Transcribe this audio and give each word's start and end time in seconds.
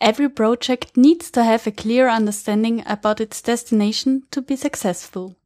Every 0.00 0.28
project 0.28 0.96
needs 0.96 1.30
to 1.30 1.42
have 1.42 1.66
a 1.66 1.72
clear 1.72 2.08
understanding 2.08 2.82
about 2.86 3.20
its 3.20 3.40
destination 3.40 4.24
to 4.30 4.42
be 4.42 4.56
successful. 4.56 5.36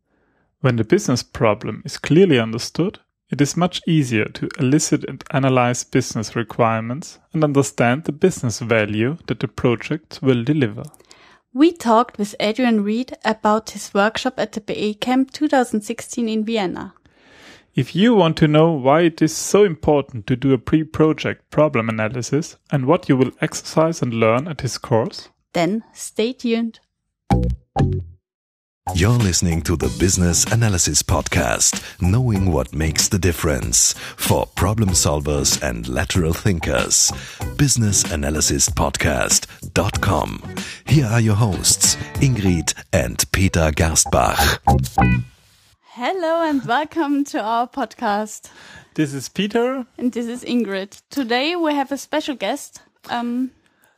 When 0.60 0.76
the 0.76 0.84
business 0.84 1.22
problem 1.22 1.82
is 1.84 1.98
clearly 1.98 2.38
understood, 2.38 2.98
it 3.30 3.40
is 3.40 3.56
much 3.56 3.80
easier 3.86 4.24
to 4.24 4.48
elicit 4.58 5.04
and 5.04 5.22
analyze 5.30 5.84
business 5.84 6.34
requirements 6.34 7.20
and 7.32 7.44
understand 7.44 8.04
the 8.04 8.12
business 8.12 8.58
value 8.58 9.18
that 9.28 9.38
the 9.38 9.48
project 9.48 10.18
will 10.20 10.42
deliver. 10.42 10.82
We 11.54 11.72
talked 11.72 12.18
with 12.18 12.34
Adrian 12.40 12.82
Reed 12.82 13.16
about 13.24 13.70
his 13.70 13.94
workshop 13.94 14.34
at 14.38 14.52
the 14.52 14.60
BA 14.60 14.94
Camp 14.94 15.32
2016 15.32 16.28
in 16.28 16.44
Vienna. 16.44 16.94
If 17.80 17.96
you 17.96 18.14
want 18.14 18.36
to 18.36 18.46
know 18.46 18.70
why 18.72 19.00
it 19.04 19.22
is 19.22 19.34
so 19.34 19.64
important 19.64 20.26
to 20.26 20.36
do 20.36 20.52
a 20.52 20.58
pre-project 20.58 21.48
problem 21.48 21.88
analysis 21.88 22.58
and 22.70 22.84
what 22.84 23.08
you 23.08 23.16
will 23.16 23.32
exercise 23.40 24.02
and 24.02 24.12
learn 24.12 24.46
at 24.48 24.58
this 24.58 24.76
course, 24.76 25.30
then 25.54 25.82
stay 25.94 26.34
tuned. 26.34 26.80
You're 28.94 29.12
listening 29.12 29.62
to 29.62 29.76
the 29.76 29.88
Business 29.98 30.44
Analysis 30.52 31.02
Podcast, 31.02 31.82
knowing 32.02 32.52
what 32.52 32.74
makes 32.74 33.08
the 33.08 33.18
difference 33.18 33.94
for 33.94 34.44
problem 34.44 34.90
solvers 34.90 35.62
and 35.62 35.88
lateral 35.88 36.34
thinkers. 36.34 37.10
BusinessAnalysisPodcast.com. 37.56 40.42
Here 40.84 41.06
are 41.06 41.20
your 41.22 41.36
hosts, 41.36 41.96
Ingrid 42.20 42.74
and 42.92 43.24
Peter 43.32 43.72
Gerstbach. 43.72 44.58
Hello 45.94 46.44
and 46.44 46.64
welcome 46.66 47.24
to 47.24 47.42
our 47.42 47.66
podcast. 47.66 48.48
This 48.94 49.12
is 49.12 49.28
Peter. 49.28 49.84
And 49.98 50.12
this 50.12 50.28
is 50.28 50.44
Ingrid. 50.44 51.02
Today 51.10 51.56
we 51.56 51.74
have 51.74 51.90
a 51.90 51.98
special 51.98 52.36
guest. 52.36 52.80
Um, 53.08 53.50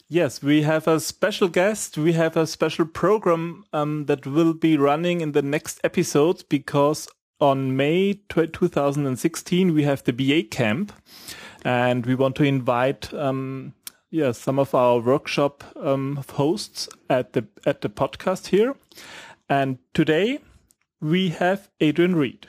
yes, 0.09 0.42
we 0.42 0.62
have 0.62 0.88
a 0.88 0.98
special 1.01 1.48
guest. 1.48 1.98
We 1.98 2.15
have 2.15 2.34
a 2.34 2.46
special 2.46 2.87
program 2.87 3.66
um, 3.74 4.07
that 4.07 4.24
will 4.26 4.54
be 4.54 4.79
running 4.79 5.21
in 5.21 5.32
the 5.32 5.43
next 5.43 5.80
episode 5.84 6.45
because 6.49 7.09
on 7.43 7.76
May 7.76 8.15
2016 8.30 9.74
we 9.74 9.82
have 9.82 10.02
the 10.04 10.15
BA 10.15 10.45
camp 10.45 10.95
and 11.62 12.06
we 12.06 12.15
want 12.15 12.37
to 12.37 12.45
invite 12.45 13.12
um, 13.12 13.74
yeah, 14.10 14.32
some 14.32 14.59
of 14.59 14.74
our 14.74 14.99
workshop 14.99 15.62
um, 15.77 16.24
hosts 16.30 16.88
at 17.10 17.34
the 17.34 17.46
at 17.66 17.82
the 17.82 17.90
podcast 17.90 18.46
here. 18.46 18.77
And 19.51 19.77
today 19.93 20.38
we 21.03 21.31
have 21.31 21.69
Adrian 21.81 22.17
Reed. 22.17 22.47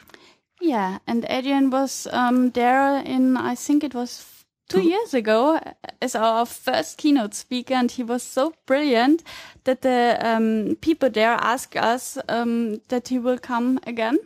Yeah, 0.61 0.99
and 1.07 1.25
Adrian 1.27 1.71
was 1.71 2.07
um, 2.13 2.51
there 2.51 2.99
in, 2.99 3.35
I 3.35 3.55
think 3.55 3.83
it 3.83 3.93
was 3.93 4.45
two, 4.69 4.81
two 4.81 4.87
years 4.87 5.13
ago 5.13 5.59
as 6.01 6.15
our 6.15 6.45
first 6.45 6.97
keynote 6.97 7.33
speaker, 7.33 7.73
and 7.73 7.91
he 7.91 8.03
was 8.03 8.23
so 8.23 8.53
brilliant 8.65 9.23
that 9.65 9.81
the 9.81 10.17
um, 10.21 10.77
people 10.79 11.09
there 11.09 11.33
asked 11.33 11.75
us 11.75 12.17
um, 12.29 12.79
that 12.87 13.09
he 13.09 13.19
will 13.19 13.39
come 13.39 13.79
again. 13.85 14.19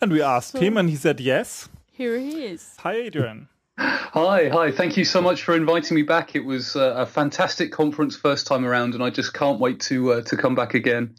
And 0.00 0.12
we 0.12 0.22
asked 0.22 0.52
so 0.52 0.60
him, 0.60 0.76
and 0.76 0.88
he 0.88 0.96
said 0.96 1.18
yes. 1.18 1.68
Here 1.90 2.18
he 2.18 2.44
is. 2.44 2.76
Hi, 2.80 2.92
Adrian. 2.92 3.48
Hi, 3.78 4.48
hi. 4.48 4.70
Thank 4.70 4.96
you 4.96 5.04
so 5.04 5.20
much 5.20 5.42
for 5.42 5.56
inviting 5.56 5.96
me 5.96 6.02
back. 6.02 6.36
It 6.36 6.44
was 6.44 6.76
uh, 6.76 6.94
a 6.96 7.06
fantastic 7.06 7.72
conference 7.72 8.14
first 8.14 8.46
time 8.46 8.64
around, 8.64 8.94
and 8.94 9.02
I 9.02 9.10
just 9.10 9.34
can't 9.34 9.58
wait 9.58 9.80
to 9.80 10.12
uh, 10.12 10.22
to 10.22 10.36
come 10.36 10.54
back 10.54 10.74
again. 10.74 11.16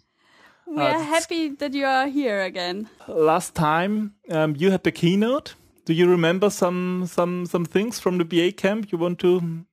We 0.67 0.81
uh, 0.81 0.97
are 0.97 1.03
happy 1.03 1.49
that 1.49 1.73
you 1.73 1.85
are 1.85 2.07
here 2.07 2.41
again. 2.41 2.89
Last 3.07 3.55
time 3.55 4.15
um, 4.31 4.55
you 4.57 4.71
had 4.71 4.83
the 4.83 4.91
keynote. 4.91 5.55
Do 5.85 5.93
you 5.93 6.09
remember 6.09 6.49
some 6.49 7.05
some 7.05 7.45
some 7.45 7.65
things 7.65 7.99
from 7.99 8.17
the 8.17 8.25
BA 8.25 8.53
camp 8.53 8.91
you 8.91 8.97
want 8.97 9.19
to 9.19 9.65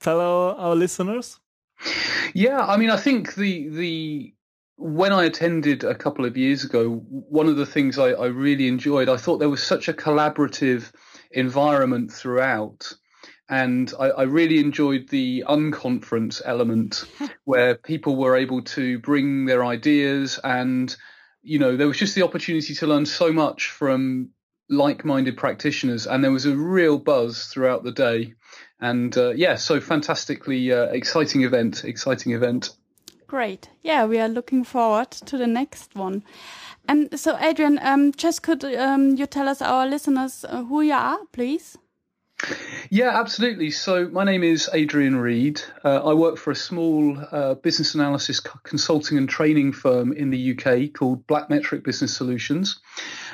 tell 0.00 0.20
our, 0.20 0.54
our 0.56 0.74
listeners? 0.74 1.38
Yeah, 2.34 2.58
I 2.58 2.76
mean, 2.76 2.90
I 2.90 2.96
think 2.96 3.34
the 3.34 3.68
the 3.68 4.34
when 4.76 5.12
I 5.12 5.24
attended 5.24 5.84
a 5.84 5.94
couple 5.94 6.24
of 6.24 6.36
years 6.36 6.64
ago, 6.64 7.04
one 7.08 7.46
of 7.46 7.56
the 7.56 7.66
things 7.66 7.98
I, 7.98 8.10
I 8.12 8.26
really 8.26 8.66
enjoyed, 8.66 9.08
I 9.08 9.18
thought 9.18 9.38
there 9.38 9.50
was 9.50 9.62
such 9.62 9.88
a 9.88 9.92
collaborative 9.92 10.90
environment 11.30 12.10
throughout 12.10 12.92
and 13.50 13.92
I, 13.98 14.10
I, 14.10 14.22
really 14.22 14.60
enjoyed 14.60 15.08
the 15.08 15.44
unconference 15.46 16.40
element 16.44 17.04
where 17.44 17.74
people 17.74 18.14
were 18.16 18.36
able 18.36 18.62
to 18.62 19.00
bring 19.00 19.44
their 19.44 19.64
ideas 19.64 20.38
and 20.42 20.96
you 21.42 21.58
know 21.58 21.76
there 21.76 21.88
was 21.88 21.98
just 21.98 22.14
the 22.14 22.22
opportunity 22.22 22.74
to 22.74 22.86
learn 22.86 23.04
so 23.04 23.32
much 23.32 23.66
from 23.66 24.30
like-minded 24.72 25.36
practitioners. 25.36 26.06
And 26.06 26.22
there 26.22 26.30
was 26.30 26.46
a 26.46 26.56
real 26.56 26.96
buzz 26.96 27.46
throughout 27.46 27.82
the 27.82 27.90
day. 27.90 28.34
And 28.80 29.16
uh, 29.18 29.30
yeah 29.30 29.56
so 29.56 29.80
fantastically 29.80 30.72
uh, 30.72 30.84
exciting 30.84 31.42
event 31.42 31.84
exciting 31.84 32.32
event. 32.32 32.70
Great. 33.26 33.68
Yeah 33.82 34.06
we 34.06 34.20
are 34.20 34.28
looking 34.28 34.64
forward 34.64 35.10
to 35.10 35.36
the 35.36 35.48
next 35.48 35.96
one. 35.96 36.22
And 36.86 37.18
so 37.18 37.36
adrian 37.38 37.80
um, 37.82 38.12
just 38.12 38.42
could 38.42 38.64
um, 38.64 39.16
you 39.16 39.26
tell 39.26 39.48
us 39.48 39.60
our 39.60 39.86
listeners 39.86 40.44
uh, 40.48 40.62
who 40.62 40.82
you 40.82 40.94
are 40.94 41.18
please 41.32 41.76
yeah, 42.90 43.20
absolutely. 43.20 43.70
So, 43.70 44.08
my 44.08 44.24
name 44.24 44.42
is 44.42 44.68
Adrian 44.72 45.16
Reed. 45.16 45.62
Uh, 45.84 46.04
I 46.04 46.14
work 46.14 46.38
for 46.38 46.50
a 46.50 46.56
small 46.56 47.16
uh, 47.30 47.54
business 47.54 47.94
analysis 47.94 48.40
consulting 48.62 49.18
and 49.18 49.28
training 49.28 49.72
firm 49.72 50.12
in 50.12 50.30
the 50.30 50.52
UK 50.52 50.92
called 50.92 51.26
Blackmetric 51.26 51.84
Business 51.84 52.16
Solutions. 52.16 52.80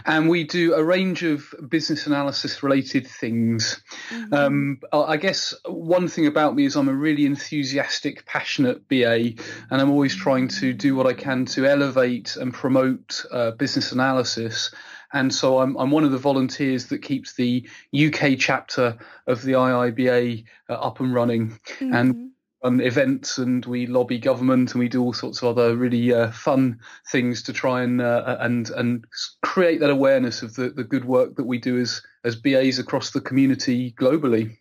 And 0.04 0.28
we 0.28 0.44
do 0.44 0.74
a 0.74 0.84
range 0.84 1.22
of 1.22 1.54
business 1.68 2.06
analysis 2.06 2.62
related 2.62 3.06
things. 3.06 3.80
Mm-hmm. 4.10 4.34
Um, 4.34 4.80
I 4.92 5.16
guess 5.16 5.54
one 5.66 6.08
thing 6.08 6.26
about 6.26 6.54
me 6.54 6.66
is 6.66 6.76
I'm 6.76 6.88
a 6.88 6.94
really 6.94 7.26
enthusiastic, 7.26 8.26
passionate 8.26 8.88
BA, 8.88 9.34
and 9.70 9.80
I'm 9.80 9.90
always 9.90 10.14
trying 10.14 10.48
to 10.48 10.72
do 10.72 10.94
what 10.94 11.06
I 11.06 11.14
can 11.14 11.46
to 11.46 11.66
elevate 11.66 12.36
and 12.36 12.52
promote 12.52 13.24
uh, 13.30 13.52
business 13.52 13.92
analysis 13.92 14.70
and 15.16 15.34
so 15.34 15.60
I'm, 15.60 15.76
I'm 15.76 15.90
one 15.90 16.04
of 16.04 16.12
the 16.12 16.18
volunteers 16.18 16.86
that 16.86 16.98
keeps 16.98 17.34
the 17.34 17.68
UK 17.94 18.38
chapter 18.38 18.98
of 19.26 19.42
the 19.42 19.52
IIBA 19.52 20.44
uh, 20.68 20.72
up 20.72 21.00
and 21.00 21.14
running, 21.14 21.50
mm-hmm. 21.50 21.94
and 21.94 22.30
run 22.62 22.80
events, 22.80 23.38
and 23.38 23.64
we 23.64 23.86
lobby 23.86 24.18
government, 24.18 24.72
and 24.72 24.80
we 24.80 24.88
do 24.88 25.02
all 25.02 25.12
sorts 25.12 25.42
of 25.42 25.48
other 25.48 25.76
really 25.76 26.12
uh, 26.12 26.30
fun 26.32 26.80
things 27.10 27.42
to 27.44 27.52
try 27.52 27.82
and 27.82 28.00
uh, 28.00 28.36
and 28.40 28.70
and 28.70 29.04
create 29.42 29.80
that 29.80 29.90
awareness 29.90 30.42
of 30.42 30.54
the, 30.54 30.70
the 30.70 30.84
good 30.84 31.04
work 31.04 31.36
that 31.36 31.46
we 31.46 31.58
do 31.58 31.78
as 31.78 32.02
as 32.24 32.36
BAs 32.36 32.78
across 32.78 33.10
the 33.10 33.20
community 33.20 33.92
globally. 33.92 34.58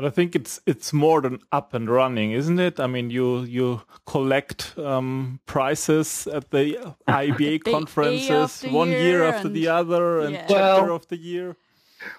But 0.00 0.06
I 0.06 0.10
think 0.12 0.34
it's 0.34 0.58
it's 0.64 0.94
more 0.94 1.20
than 1.20 1.40
up 1.52 1.74
and 1.74 1.86
running, 1.86 2.32
isn't 2.32 2.58
it? 2.58 2.80
I 2.80 2.86
mean, 2.86 3.10
you 3.10 3.42
you 3.42 3.82
collect 4.06 4.72
um, 4.78 5.40
prizes 5.44 6.26
at 6.26 6.50
the 6.50 6.94
IIBA 7.06 7.64
conferences 7.70 8.62
one 8.62 8.88
year 8.88 9.22
after 9.24 9.50
the 9.50 9.68
other 9.68 10.20
and 10.20 10.32
yeah. 10.32 10.46
chapter 10.48 10.86
well, 10.86 10.94
of 10.96 11.06
the 11.08 11.18
year. 11.18 11.58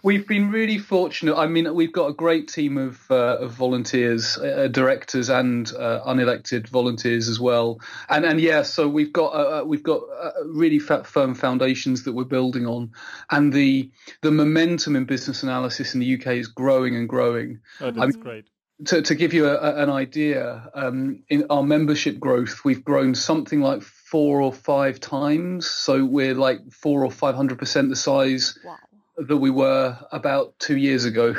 We've 0.03 0.27
been 0.27 0.51
really 0.51 0.77
fortunate. 0.77 1.35
I 1.35 1.47
mean, 1.47 1.73
we've 1.73 1.91
got 1.91 2.07
a 2.07 2.13
great 2.13 2.47
team 2.47 2.77
of, 2.77 2.99
uh, 3.09 3.37
of 3.39 3.51
volunteers, 3.51 4.37
uh, 4.37 4.67
directors, 4.69 5.29
and 5.29 5.71
uh, 5.73 6.01
unelected 6.05 6.67
volunteers 6.67 7.27
as 7.27 7.39
well. 7.39 7.79
And 8.09 8.25
and 8.25 8.39
yeah, 8.39 8.63
so 8.63 8.87
we've 8.87 9.13
got 9.13 9.33
uh, 9.33 9.61
uh, 9.61 9.63
we've 9.65 9.83
got 9.83 10.01
uh, 10.21 10.31
really 10.45 10.79
firm 10.79 11.33
foundations 11.35 12.03
that 12.03 12.13
we're 12.13 12.23
building 12.25 12.67
on, 12.67 12.91
and 13.29 13.51
the 13.53 13.91
the 14.21 14.31
momentum 14.31 14.95
in 14.95 15.05
business 15.05 15.43
analysis 15.43 15.93
in 15.93 15.99
the 15.99 16.15
UK 16.15 16.27
is 16.27 16.47
growing 16.47 16.95
and 16.95 17.09
growing. 17.09 17.59
Oh, 17.79 17.91
that's 17.91 17.99
I 17.99 18.05
mean, 18.07 18.19
great. 18.19 18.45
To, 18.85 18.99
to 18.99 19.13
give 19.13 19.31
you 19.31 19.47
a, 19.47 19.53
a, 19.53 19.83
an 19.83 19.91
idea, 19.91 20.67
um, 20.73 21.21
in 21.29 21.45
our 21.51 21.61
membership 21.61 22.19
growth, 22.19 22.65
we've 22.65 22.83
grown 22.83 23.13
something 23.13 23.61
like 23.61 23.83
four 23.83 24.41
or 24.41 24.51
five 24.51 24.99
times. 24.99 25.69
So 25.69 26.03
we're 26.03 26.33
like 26.33 26.59
four 26.71 27.05
or 27.05 27.11
five 27.11 27.35
hundred 27.35 27.59
percent 27.59 27.89
the 27.89 27.95
size 27.95 28.57
wow 28.65 28.77
that 29.27 29.37
we 29.37 29.49
were 29.49 29.97
about 30.11 30.57
two 30.59 30.77
years 30.77 31.05
ago. 31.05 31.35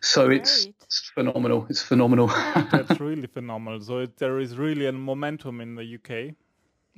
So 0.00 0.30
it's, 0.30 0.66
it's, 0.82 1.10
phenomenal. 1.14 1.66
It's 1.68 1.82
phenomenal. 1.82 2.28
That's 2.28 3.00
really 3.00 3.26
phenomenal. 3.26 3.80
So 3.80 3.98
it, 4.00 4.16
there 4.18 4.38
is 4.38 4.56
really 4.56 4.86
a 4.86 4.92
momentum 4.92 5.60
in 5.60 5.74
the 5.74 5.94
UK. 5.96 6.34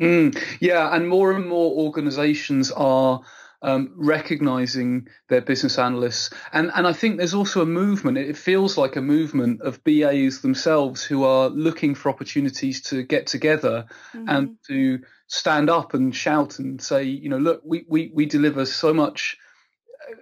Mm, 0.01 0.39
yeah, 0.61 0.95
and 0.95 1.09
more 1.09 1.33
and 1.33 1.49
more 1.49 1.73
organisations 1.73 2.71
are 2.71 3.23
um, 3.63 3.93
recognizing 3.97 5.09
their 5.29 5.41
business 5.41 5.79
analysts. 5.79 6.31
And, 6.53 6.71
and 6.75 6.87
I 6.87 6.93
think 6.93 7.17
there's 7.17 7.35
also 7.35 7.63
a 7.63 7.67
movement, 7.67 8.19
it 8.19 8.37
feels 8.37 8.77
like 8.77 8.97
a 8.97 9.01
movement 9.01 9.63
of 9.63 9.83
BAs 9.85 10.41
themselves 10.41 11.03
who 11.03 11.25
are 11.25 11.49
looking 11.49 11.95
for 11.95 12.11
opportunities 12.11 12.83
to 12.83 13.03
get 13.03 13.27
together 13.27 13.87
mm-hmm. 14.15 14.29
and 14.29 14.57
to 14.69 15.01
stand 15.27 15.71
up 15.71 15.95
and 15.95 16.15
shout 16.15 16.59
and 16.59 16.81
say, 16.81 17.05
you 17.05 17.29
know, 17.29 17.39
look, 17.39 17.63
we, 17.65 17.85
we, 17.89 18.11
we 18.15 18.27
deliver 18.27 18.67
so 18.67 18.93
much 18.93 19.39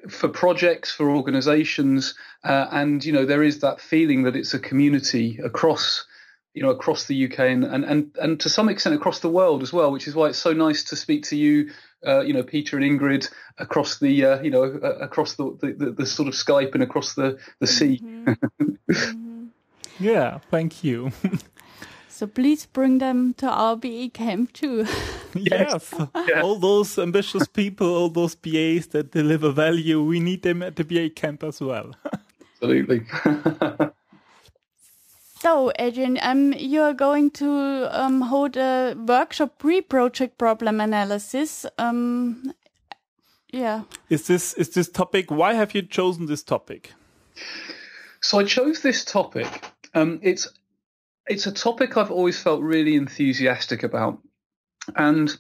for 0.09 0.29
projects, 0.29 0.93
for 0.93 1.11
organisations, 1.11 2.15
uh, 2.45 2.67
and 2.71 3.05
you 3.05 3.13
know 3.13 3.25
there 3.25 3.43
is 3.43 3.61
that 3.61 3.81
feeling 3.81 4.25
that 4.25 4.37
it's 4.37 4.55
a 4.55 4.59
community 4.59 5.39
across 5.43 6.07
you 6.55 6.63
know 6.63 6.71
across 6.71 7.07
the 7.07 7.25
UK 7.27 7.39
and, 7.41 7.65
and 7.65 7.85
and 7.85 8.17
and 8.21 8.41
to 8.41 8.49
some 8.49 8.69
extent 8.69 8.95
across 8.95 9.21
the 9.21 9.29
world 9.29 9.63
as 9.63 9.73
well, 9.73 9.93
which 9.93 10.09
is 10.09 10.15
why 10.15 10.29
it's 10.29 10.39
so 10.39 10.53
nice 10.53 10.85
to 10.85 10.97
speak 10.97 11.25
to 11.25 11.37
you, 11.37 11.71
uh, 12.07 12.21
you 12.21 12.33
know, 12.33 12.43
Peter 12.43 12.77
and 12.79 13.01
Ingrid 13.01 13.31
across 13.59 13.99
the 13.99 14.25
uh, 14.25 14.43
you 14.43 14.51
know 14.51 14.65
uh, 14.65 14.99
across 15.01 15.35
the, 15.35 15.57
the, 15.61 15.91
the, 15.91 16.07
sort 16.07 16.29
of 16.29 16.35
Skype 16.35 16.75
and 16.75 16.83
across 16.83 17.15
the 17.15 17.39
the 17.61 17.67
sea. 17.67 18.01
Mm-hmm. 18.03 18.63
mm-hmm. 18.91 19.45
Yeah, 20.01 20.39
thank 20.51 20.83
you. 20.83 21.13
so 22.15 22.27
please 22.27 22.67
bring 22.67 22.99
them 22.99 23.35
to 23.35 23.49
our 23.49 23.77
BA 23.77 24.11
camp 24.13 24.53
too. 24.53 24.87
yes, 25.35 25.93
all 26.43 26.57
those 26.57 26.99
ambitious 26.99 27.49
people, 27.49 27.89
all 27.89 28.09
those 28.09 28.35
BAs 28.37 28.87
that 28.89 29.11
deliver 29.11 29.51
value, 29.51 30.03
we 30.03 30.21
need 30.21 30.43
them 30.43 30.63
at 30.63 30.77
the 30.77 30.85
BA 30.85 31.11
camp 31.11 31.43
as 31.43 31.61
well. 31.61 31.95
Absolutely. 32.63 33.07
So, 35.45 35.71
Adrian, 35.79 36.19
um, 36.23 36.55
you 36.55 36.81
are 36.81 36.95
going 36.95 37.31
to 37.33 37.91
um, 37.93 38.23
hold 38.23 38.57
a 38.57 38.95
workshop 38.97 39.59
pre-project 39.59 40.39
problem 40.39 40.81
analysis. 40.81 41.67
Um, 41.77 42.55
yeah. 43.53 43.83
Is 44.09 44.27
this 44.27 44.55
is 44.55 44.71
this 44.71 44.89
topic? 44.89 45.31
Why 45.31 45.53
have 45.53 45.75
you 45.75 45.83
chosen 45.83 46.25
this 46.25 46.43
topic? 46.43 46.95
So 48.23 48.39
I 48.39 48.45
chose 48.45 48.81
this 48.81 49.05
topic. 49.05 49.67
Um, 49.93 50.19
it's 50.23 50.49
it's 51.27 51.47
a 51.47 51.53
topic 51.53 51.97
I've 51.97 52.11
always 52.11 52.41
felt 52.41 52.63
really 52.63 52.97
enthusiastic 52.97 53.83
about, 53.83 54.19
and 54.95 55.35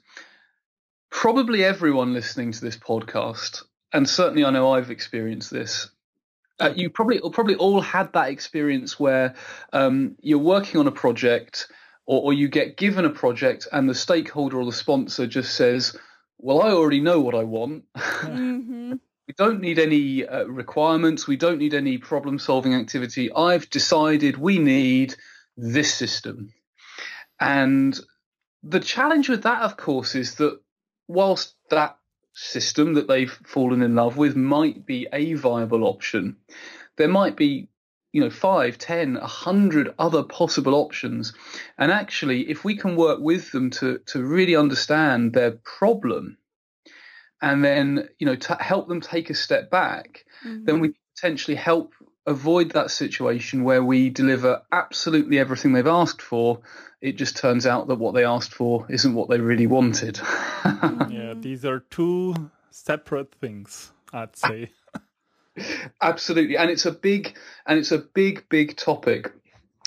probably 1.10 1.64
everyone 1.64 2.12
listening 2.12 2.52
to 2.52 2.60
this 2.60 2.76
podcast, 2.76 3.62
and 3.92 4.08
certainly 4.08 4.44
I 4.44 4.50
know 4.50 4.72
I've 4.72 4.90
experienced 4.90 5.50
this, 5.50 5.90
uh, 6.60 6.72
you 6.74 6.90
probably 6.90 7.20
probably 7.32 7.56
all 7.56 7.80
had 7.80 8.12
that 8.12 8.30
experience 8.30 8.98
where 8.98 9.34
um, 9.72 10.16
you're 10.20 10.38
working 10.38 10.80
on 10.80 10.86
a 10.86 10.92
project 10.92 11.68
or, 12.06 12.22
or, 12.22 12.32
you 12.32 12.48
get 12.48 12.76
given 12.76 13.04
a 13.04 13.10
project 13.10 13.66
and 13.72 13.88
the 13.88 13.94
stakeholder 13.94 14.58
or 14.58 14.64
the 14.66 14.72
sponsor 14.72 15.26
just 15.26 15.54
says, 15.54 15.96
"Well, 16.38 16.62
I 16.62 16.70
already 16.70 17.00
know 17.00 17.20
what 17.20 17.34
I 17.34 17.44
want. 17.44 17.84
Mm-hmm. 17.96 18.92
we 19.26 19.34
don't 19.36 19.60
need 19.60 19.78
any 19.78 20.26
uh, 20.26 20.44
requirements. 20.44 21.26
We 21.26 21.36
don't 21.36 21.58
need 21.58 21.74
any 21.74 21.98
problem-solving 21.98 22.74
activity. 22.74 23.32
I've 23.32 23.70
decided 23.70 24.36
we 24.36 24.58
need 24.58 25.16
this 25.56 25.92
system." 25.94 26.52
And 27.40 27.98
the 28.62 28.80
challenge 28.80 29.28
with 29.28 29.42
that, 29.42 29.62
of 29.62 29.76
course, 29.76 30.14
is 30.14 30.36
that 30.36 30.60
whilst 31.06 31.54
that 31.70 31.98
system 32.34 32.94
that 32.94 33.08
they've 33.08 33.32
fallen 33.46 33.82
in 33.82 33.94
love 33.94 34.16
with 34.16 34.36
might 34.36 34.84
be 34.84 35.06
a 35.12 35.34
viable 35.34 35.84
option. 35.84 36.36
There 36.96 37.08
might 37.08 37.36
be, 37.36 37.68
you 38.12 38.20
know, 38.20 38.30
five, 38.30 38.76
ten, 38.76 39.16
a 39.16 39.26
hundred 39.26 39.94
other 39.98 40.24
possible 40.24 40.74
options. 40.74 41.32
And 41.78 41.90
actually, 41.92 42.50
if 42.50 42.64
we 42.64 42.76
can 42.76 42.96
work 42.96 43.20
with 43.20 43.52
them 43.52 43.70
to, 43.70 43.98
to 44.06 44.22
really 44.22 44.56
understand 44.56 45.32
their 45.32 45.52
problem 45.52 46.38
and 47.40 47.64
then, 47.64 48.08
you 48.18 48.26
know, 48.26 48.36
to 48.36 48.54
help 48.54 48.88
them 48.88 49.00
take 49.00 49.30
a 49.30 49.34
step 49.34 49.70
back, 49.70 50.24
mm-hmm. 50.44 50.64
then 50.64 50.80
we 50.80 50.94
potentially 51.16 51.56
help 51.56 51.92
avoid 52.26 52.72
that 52.72 52.90
situation 52.90 53.64
where 53.64 53.82
we 53.82 54.10
deliver 54.10 54.62
absolutely 54.72 55.38
everything 55.38 55.72
they've 55.72 55.86
asked 55.86 56.22
for. 56.22 56.60
It 57.00 57.16
just 57.16 57.36
turns 57.36 57.66
out 57.66 57.88
that 57.88 57.96
what 57.96 58.14
they 58.14 58.24
asked 58.24 58.54
for 58.54 58.86
isn't 58.88 59.14
what 59.14 59.28
they 59.28 59.40
really 59.40 59.66
wanted. 59.66 60.18
yeah, 60.64 61.34
these 61.36 61.64
are 61.64 61.80
two 61.80 62.50
separate 62.70 63.34
things, 63.34 63.92
I'd 64.12 64.36
say. 64.36 64.70
absolutely, 66.02 66.56
and 66.56 66.70
it's 66.70 66.86
a 66.86 66.92
big 66.92 67.36
and 67.66 67.78
it's 67.78 67.92
a 67.92 67.98
big, 67.98 68.48
big 68.48 68.76
topic. 68.76 69.32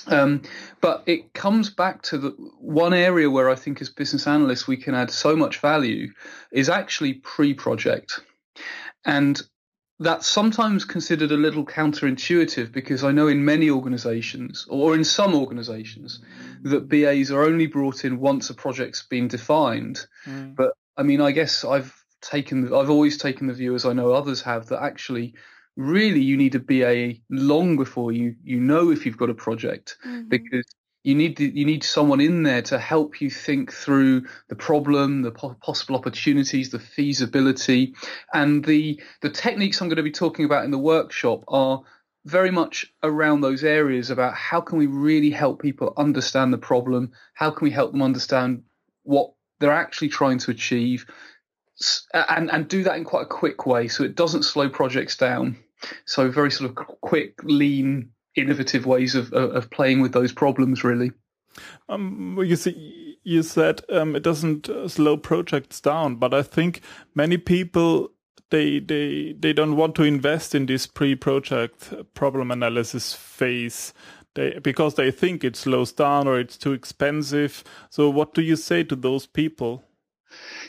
Um, 0.05 0.43
but 0.79 1.03
it 1.05 1.33
comes 1.33 1.69
back 1.69 2.01
to 2.03 2.17
the 2.17 2.29
one 2.59 2.93
area 2.93 3.29
where 3.29 3.49
I 3.49 3.55
think 3.55 3.81
as 3.81 3.89
business 3.89 4.25
analysts 4.25 4.65
we 4.65 4.77
can 4.77 4.95
add 4.95 5.11
so 5.11 5.35
much 5.35 5.59
value 5.59 6.13
is 6.49 6.69
actually 6.69 7.15
pre-project. 7.15 8.21
And 9.03 9.41
that's 9.99 10.27
sometimes 10.27 10.85
considered 10.85 11.31
a 11.31 11.37
little 11.37 11.65
counterintuitive 11.65 12.71
because 12.71 13.03
I 13.03 13.11
know 13.11 13.27
in 13.27 13.43
many 13.45 13.69
organizations 13.69 14.67
or 14.69 14.93
in 14.93 15.03
some 15.03 15.33
organizations 15.33 16.19
that 16.63 16.87
BAs 16.87 17.31
are 17.31 17.43
only 17.43 17.67
brought 17.67 18.05
in 18.05 18.19
once 18.19 18.49
a 18.49 18.53
project's 18.53 19.03
been 19.03 19.27
defined. 19.27 20.05
Mm. 20.25 20.55
But 20.55 20.73
I 20.95 21.03
mean, 21.03 21.19
I 21.19 21.31
guess 21.31 21.65
I've 21.65 21.93
taken, 22.21 22.73
I've 22.73 22.91
always 22.91 23.17
taken 23.17 23.47
the 23.47 23.53
view, 23.53 23.73
as 23.73 23.85
I 23.85 23.93
know 23.93 24.11
others 24.11 24.41
have, 24.43 24.67
that 24.67 24.83
actually 24.83 25.33
really 25.75 26.21
you 26.21 26.37
need 26.37 26.55
a 26.55 26.59
BA 26.59 27.19
long 27.29 27.75
before 27.75 28.11
you, 28.11 28.35
you 28.43 28.59
know 28.59 28.91
if 28.91 29.05
you've 29.05 29.17
got 29.17 29.29
a 29.29 29.35
project 29.35 29.97
mm-hmm. 30.05 30.27
because 30.27 30.65
you 31.07 31.15
need 31.15 31.39
you 31.39 31.63
need 31.63 31.85
someone 31.85 32.19
in 32.19 32.43
there 32.43 32.61
to 32.63 32.77
help 32.77 33.21
you 33.21 33.29
think 33.29 33.71
through 33.71 34.25
the 34.49 34.57
problem, 34.57 35.21
the 35.21 35.31
po- 35.31 35.55
possible 35.61 35.95
opportunities, 35.95 36.69
the 36.69 36.79
feasibility, 36.79 37.95
and 38.33 38.65
the 38.65 39.01
the 39.21 39.29
techniques 39.29 39.79
I'm 39.79 39.87
going 39.87 39.95
to 39.95 40.03
be 40.03 40.11
talking 40.11 40.43
about 40.43 40.65
in 40.65 40.71
the 40.71 40.77
workshop 40.77 41.45
are 41.47 41.81
very 42.25 42.51
much 42.51 42.93
around 43.03 43.39
those 43.39 43.63
areas 43.63 44.09
about 44.09 44.33
how 44.33 44.59
can 44.59 44.77
we 44.77 44.85
really 44.85 45.29
help 45.29 45.61
people 45.61 45.93
understand 45.95 46.51
the 46.51 46.57
problem, 46.57 47.13
how 47.35 47.51
can 47.51 47.63
we 47.63 47.71
help 47.71 47.93
them 47.93 48.01
understand 48.01 48.63
what 49.03 49.31
they're 49.61 49.71
actually 49.71 50.09
trying 50.09 50.39
to 50.39 50.51
achieve, 50.51 51.05
and 52.13 52.51
and 52.51 52.67
do 52.67 52.83
that 52.83 52.97
in 52.97 53.05
quite 53.05 53.23
a 53.23 53.29
quick 53.29 53.65
way 53.65 53.87
so 53.87 54.03
it 54.03 54.15
doesn't 54.15 54.43
slow 54.43 54.67
projects 54.67 55.15
down. 55.15 55.55
So 56.03 56.29
very 56.29 56.51
sort 56.51 56.71
of 56.71 56.75
quick, 56.99 57.39
lean 57.43 58.09
innovative 58.37 58.85
ways 58.85 59.15
of 59.15 59.33
of 59.33 59.69
playing 59.69 60.01
with 60.01 60.13
those 60.13 60.31
problems. 60.31 60.83
Really. 60.83 61.11
Um, 61.89 62.39
you 62.43 62.55
see, 62.55 63.17
you 63.23 63.43
said 63.43 63.81
um, 63.89 64.15
it 64.15 64.23
doesn't 64.23 64.69
uh, 64.69 64.87
slow 64.87 65.17
projects 65.17 65.81
down, 65.81 66.15
but 66.15 66.33
I 66.33 66.43
think 66.43 66.81
many 67.15 67.37
people 67.37 68.11
they 68.49 68.79
they 68.79 69.33
they 69.37 69.53
don't 69.53 69.75
want 69.75 69.95
to 69.95 70.03
invest 70.03 70.55
in 70.55 70.65
this 70.65 70.87
pre-project 70.87 71.93
problem 72.13 72.51
analysis 72.51 73.13
phase. 73.13 73.93
They, 74.35 74.59
because 74.59 74.95
they 74.95 75.09
think 75.09 75.43
it 75.43 75.55
slows 75.55 75.91
down 75.91 76.27
or 76.27 76.39
it's 76.39 76.57
too 76.57 76.73
expensive. 76.73 77.63
So, 77.89 78.09
what 78.09 78.33
do 78.33 78.41
you 78.41 78.55
say 78.55 78.83
to 78.83 78.95
those 78.95 79.25
people? 79.25 79.83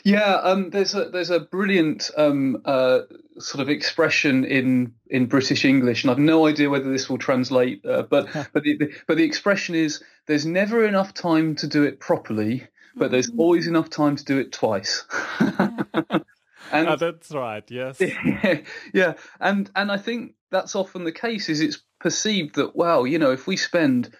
Yeah, 0.03 0.35
um, 0.35 0.69
there's 0.69 0.93
a 0.95 1.09
there's 1.09 1.29
a 1.29 1.39
brilliant 1.39 2.09
um, 2.17 2.61
uh, 2.65 3.01
sort 3.39 3.61
of 3.61 3.69
expression 3.69 4.45
in 4.45 4.93
in 5.07 5.25
British 5.25 5.65
English, 5.65 6.03
and 6.03 6.11
I've 6.11 6.19
no 6.19 6.47
idea 6.47 6.69
whether 6.69 6.91
this 6.91 7.09
will 7.09 7.17
translate. 7.17 7.85
Uh, 7.85 8.03
but 8.03 8.31
but 8.53 8.63
the, 8.63 8.77
the, 8.77 8.93
but 9.07 9.17
the 9.17 9.23
expression 9.23 9.75
is 9.75 10.03
there's 10.27 10.45
never 10.45 10.85
enough 10.85 11.13
time 11.13 11.55
to 11.55 11.67
do 11.67 11.83
it 11.83 11.99
properly, 11.99 12.67
but 12.95 13.11
there's 13.11 13.29
mm-hmm. 13.29 13.39
always 13.39 13.67
enough 13.67 13.89
time 13.89 14.15
to 14.15 14.23
do 14.23 14.37
it 14.37 14.51
twice. 14.51 15.05
and 15.39 16.87
oh, 16.87 16.95
that's 16.95 17.31
right. 17.31 17.63
Yes. 17.69 17.99
Yeah, 17.99 18.59
yeah, 18.93 19.13
and 19.39 19.69
and 19.75 19.91
I 19.91 19.97
think 19.97 20.35
that's 20.51 20.75
often 20.75 21.03
the 21.03 21.11
case. 21.11 21.49
Is 21.49 21.61
it's 21.61 21.81
perceived 21.99 22.55
that 22.55 22.75
well, 22.75 23.05
you 23.05 23.19
know, 23.19 23.31
if 23.31 23.47
we 23.47 23.57
spend 23.57 24.15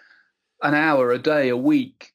an 0.62 0.74
hour 0.74 1.12
a 1.12 1.20
day 1.20 1.50
a 1.50 1.58
week 1.58 2.12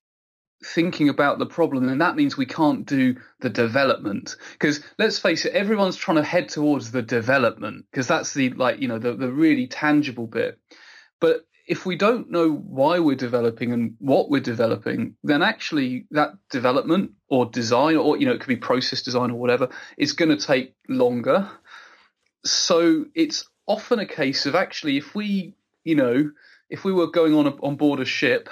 thinking 0.65 1.09
about 1.09 1.39
the 1.39 1.47
problem, 1.47 1.89
and 1.89 2.01
that 2.01 2.17
means 2.17 2.37
we 2.37 2.47
can't 2.47 2.87
do 2.87 3.17
the 3.41 3.51
development. 3.51 4.37
Because 4.53 4.81
let's 4.99 5.19
face 5.19 5.45
it, 5.45 5.53
everyone's 5.53 5.97
trying 5.97 6.17
to 6.17 6.25
head 6.25 6.49
towards 6.49 6.91
the 6.91 7.03
development 7.03 7.87
because 7.91 8.09
that's 8.09 8.35
the 8.35 8.51
like 8.51 8.81
you 8.81 8.89
know 8.89 8.99
the 8.99 9.15
the 9.15 9.31
really 9.31 9.67
tangible 9.67 10.27
bit. 10.27 10.59
But 11.21 11.47
if 11.67 11.87
we 11.87 11.97
don't 11.97 12.31
know 12.31 12.51
why 12.51 12.99
we're 12.99 13.17
developing 13.17 13.73
and 13.73 13.95
what 13.99 14.29
we're 14.29 14.41
developing, 14.41 15.17
then 15.23 15.43
actually 15.43 16.07
that 16.11 16.35
development 16.51 17.13
or 17.29 17.47
design, 17.47 17.97
or 17.97 18.19
you 18.19 18.27
know, 18.27 18.33
it 18.33 18.41
could 18.41 18.49
be 18.49 18.57
process 18.57 19.03
design 19.03 19.31
or 19.31 19.39
whatever, 19.39 19.69
is 19.97 20.13
going 20.13 20.37
to 20.37 20.47
take 20.47 20.75
longer. 20.89 21.49
So 22.45 23.07
it's 23.15 23.49
often 23.67 23.99
a 23.99 24.07
case 24.07 24.45
of 24.45 24.55
actually, 24.55 24.99
if 24.99 25.15
we, 25.15 25.55
you 25.85 25.95
know, 25.95 26.31
if 26.69 26.85
we 26.85 26.93
were 26.93 27.07
going 27.07 27.35
on 27.35 27.47
a, 27.47 27.51
on 27.63 27.77
board 27.77 28.01
a 28.01 28.05
ship 28.05 28.49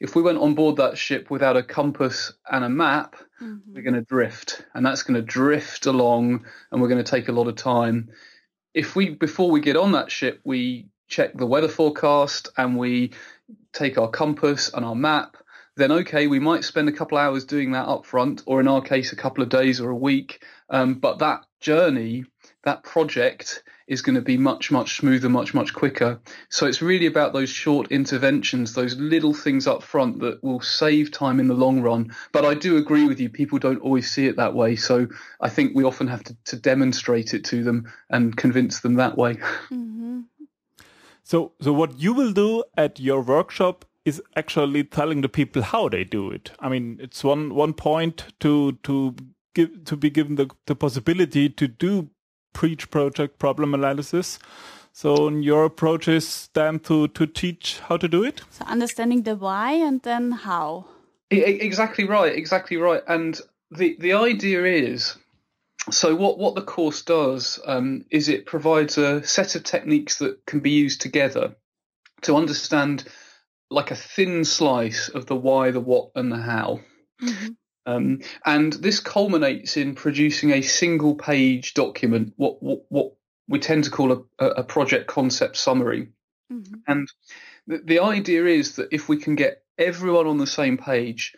if 0.00 0.16
we 0.16 0.22
went 0.22 0.38
on 0.38 0.54
board 0.54 0.76
that 0.76 0.96
ship 0.96 1.30
without 1.30 1.58
a 1.58 1.62
compass 1.62 2.32
and 2.50 2.64
a 2.64 2.68
map, 2.68 3.16
mm-hmm. 3.40 3.72
we're 3.72 3.82
going 3.82 3.94
to 3.94 4.00
drift, 4.00 4.64
and 4.74 4.84
that's 4.84 5.02
going 5.02 5.14
to 5.14 5.22
drift 5.22 5.86
along, 5.86 6.46
and 6.72 6.80
we're 6.80 6.88
going 6.88 7.04
to 7.04 7.10
take 7.10 7.28
a 7.28 7.32
lot 7.32 7.48
of 7.48 7.56
time. 7.56 8.10
If 8.72 8.96
we 8.96 9.10
before 9.10 9.50
we 9.50 9.60
get 9.60 9.76
on 9.76 9.92
that 9.92 10.10
ship, 10.10 10.40
we 10.42 10.86
check 11.06 11.36
the 11.36 11.46
weather 11.46 11.68
forecast 11.68 12.48
and 12.56 12.78
we 12.78 13.12
take 13.72 13.98
our 13.98 14.08
compass 14.08 14.72
and 14.72 14.84
our 14.84 14.94
map, 14.94 15.36
then 15.76 15.92
okay, 15.92 16.26
we 16.28 16.38
might 16.38 16.64
spend 16.64 16.88
a 16.88 16.92
couple 16.92 17.18
hours 17.18 17.44
doing 17.44 17.72
that 17.72 17.88
up 17.88 18.06
front, 18.06 18.42
or 18.46 18.60
in 18.60 18.68
our 18.68 18.80
case, 18.80 19.12
a 19.12 19.16
couple 19.16 19.42
of 19.42 19.48
days 19.48 19.80
or 19.80 19.90
a 19.90 19.96
week. 19.96 20.42
Um, 20.70 20.94
but 20.94 21.18
that 21.18 21.44
journey, 21.60 22.24
that 22.64 22.84
project 22.84 23.62
is 23.90 24.02
going 24.02 24.14
to 24.14 24.22
be 24.22 24.38
much, 24.38 24.70
much 24.70 24.96
smoother, 24.96 25.28
much, 25.28 25.52
much 25.52 25.74
quicker. 25.74 26.20
So 26.48 26.66
it's 26.66 26.80
really 26.80 27.06
about 27.06 27.32
those 27.32 27.50
short 27.50 27.90
interventions, 27.90 28.72
those 28.72 28.96
little 28.96 29.34
things 29.34 29.66
up 29.66 29.82
front 29.82 30.20
that 30.20 30.42
will 30.44 30.60
save 30.60 31.10
time 31.10 31.40
in 31.40 31.48
the 31.48 31.54
long 31.54 31.82
run. 31.82 32.14
But 32.30 32.44
I 32.44 32.54
do 32.54 32.76
agree 32.76 33.06
with 33.06 33.20
you, 33.20 33.28
people 33.28 33.58
don't 33.58 33.82
always 33.82 34.08
see 34.08 34.26
it 34.26 34.36
that 34.36 34.54
way. 34.54 34.76
So 34.76 35.08
I 35.40 35.48
think 35.48 35.74
we 35.74 35.82
often 35.82 36.06
have 36.06 36.22
to, 36.24 36.36
to 36.46 36.56
demonstrate 36.56 37.34
it 37.34 37.44
to 37.46 37.64
them 37.64 37.92
and 38.08 38.36
convince 38.36 38.80
them 38.80 38.94
that 38.94 39.18
way. 39.18 39.38
Mm-hmm. 39.70 40.20
So, 41.22 41.52
so 41.60 41.72
what 41.72 42.00
you 42.00 42.12
will 42.12 42.32
do 42.32 42.64
at 42.76 42.98
your 42.98 43.20
workshop 43.20 43.84
is 44.04 44.20
actually 44.34 44.84
telling 44.84 45.20
the 45.20 45.28
people 45.28 45.62
how 45.62 45.88
they 45.88 46.02
do 46.02 46.30
it. 46.30 46.50
I 46.58 46.68
mean, 46.68 46.98
it's 47.00 47.22
one 47.22 47.54
one 47.54 47.72
point 47.72 48.24
to 48.40 48.72
to 48.82 49.14
give 49.54 49.84
to 49.84 49.96
be 49.96 50.10
given 50.10 50.36
the, 50.36 50.50
the 50.66 50.74
possibility 50.74 51.48
to 51.48 51.68
do 51.68 52.10
pre 52.52 52.76
project 52.76 53.38
problem 53.38 53.74
analysis. 53.74 54.38
So 54.92 55.28
your 55.28 55.64
approach 55.64 56.08
is 56.08 56.48
then 56.52 56.80
to, 56.80 57.08
to 57.08 57.26
teach 57.26 57.80
how 57.88 57.96
to 57.96 58.08
do 58.08 58.24
it? 58.24 58.42
So 58.50 58.64
understanding 58.64 59.22
the 59.22 59.36
why 59.36 59.72
and 59.72 60.02
then 60.02 60.32
how. 60.32 60.86
Exactly 61.30 62.04
right, 62.04 62.34
exactly 62.34 62.76
right. 62.76 63.02
And 63.06 63.40
the, 63.70 63.96
the 64.00 64.14
idea 64.14 64.64
is 64.64 65.16
so 65.90 66.14
what, 66.14 66.38
what 66.38 66.54
the 66.54 66.62
course 66.62 67.02
does 67.02 67.58
um, 67.64 68.04
is 68.10 68.28
it 68.28 68.46
provides 68.46 68.98
a 68.98 69.22
set 69.22 69.54
of 69.54 69.64
techniques 69.64 70.18
that 70.18 70.44
can 70.46 70.60
be 70.60 70.70
used 70.70 71.00
together 71.00 71.54
to 72.22 72.36
understand 72.36 73.04
like 73.70 73.90
a 73.90 73.96
thin 73.96 74.44
slice 74.44 75.08
of 75.08 75.26
the 75.26 75.36
why, 75.36 75.70
the 75.70 75.80
what, 75.80 76.10
and 76.14 76.30
the 76.30 76.36
how. 76.36 76.80
Mm-hmm. 77.22 77.52
Um, 77.86 78.20
and 78.44 78.72
this 78.74 79.00
culminates 79.00 79.76
in 79.76 79.94
producing 79.94 80.52
a 80.52 80.62
single 80.62 81.14
page 81.14 81.74
document, 81.74 82.34
what, 82.36 82.62
what, 82.62 82.80
what 82.88 83.12
we 83.48 83.58
tend 83.58 83.84
to 83.84 83.90
call 83.90 84.26
a, 84.38 84.44
a 84.44 84.62
project 84.62 85.06
concept 85.06 85.56
summary. 85.56 86.08
Mm-hmm. 86.52 86.74
And 86.86 87.12
the, 87.66 87.78
the 87.78 88.00
idea 88.00 88.44
is 88.46 88.76
that 88.76 88.88
if 88.92 89.08
we 89.08 89.16
can 89.16 89.34
get 89.34 89.62
everyone 89.78 90.26
on 90.26 90.38
the 90.38 90.46
same 90.46 90.76
page, 90.76 91.34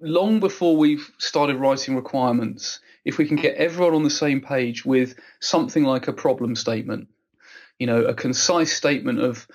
long 0.00 0.40
before 0.40 0.76
we've 0.76 1.10
started 1.18 1.56
writing 1.56 1.94
requirements, 1.94 2.80
if 3.04 3.18
we 3.18 3.26
can 3.26 3.36
get 3.36 3.56
everyone 3.56 3.94
on 3.94 4.02
the 4.02 4.10
same 4.10 4.40
page 4.40 4.84
with 4.84 5.14
something 5.40 5.84
like 5.84 6.08
a 6.08 6.12
problem 6.12 6.56
statement, 6.56 7.08
you 7.78 7.86
know, 7.86 8.04
a 8.04 8.14
concise 8.14 8.72
statement 8.72 9.20
of 9.20 9.46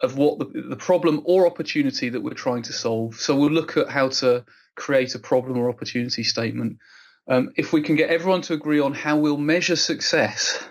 of 0.00 0.16
what 0.18 0.38
the, 0.38 0.62
the 0.68 0.76
problem 0.76 1.22
or 1.24 1.46
opportunity 1.46 2.10
that 2.10 2.20
we're 2.20 2.34
trying 2.34 2.62
to 2.62 2.72
solve. 2.72 3.14
So 3.14 3.36
we'll 3.36 3.50
look 3.50 3.76
at 3.76 3.88
how 3.88 4.08
to 4.08 4.44
create 4.74 5.14
a 5.14 5.18
problem 5.18 5.58
or 5.58 5.68
opportunity 5.68 6.22
statement. 6.22 6.78
Um, 7.26 7.52
if 7.56 7.72
we 7.72 7.82
can 7.82 7.96
get 7.96 8.10
everyone 8.10 8.42
to 8.42 8.52
agree 8.52 8.80
on 8.80 8.92
how 8.92 9.16
we'll 9.16 9.38
measure 9.38 9.76
success, 9.76 10.62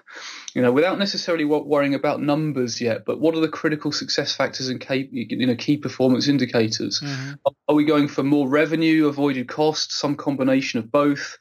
you 0.54 0.62
know, 0.62 0.72
without 0.72 1.00
necessarily 1.00 1.46
worrying 1.46 1.96
about 1.96 2.22
numbers 2.22 2.80
yet, 2.80 3.06
but 3.06 3.20
what 3.20 3.36
are 3.36 3.42
the 3.42 3.48
critical 3.48 3.92
success 3.92 4.36
factors 4.36 4.70
and 4.70 4.80
key, 4.80 5.10
you 5.12 5.48
know, 5.48 5.56
key 5.56 5.78
performance 5.78 6.28
indicators? 6.28 7.02
Mm-hmm. 7.04 7.34
Are 7.68 7.76
we 7.76 7.86
going 7.86 8.08
for 8.08 8.22
more 8.22 8.48
revenue, 8.48 9.08
avoided 9.08 9.48
costs, 9.48 9.96
some 9.96 10.16
combination 10.16 10.80
of 10.80 10.92
both? 10.92 11.38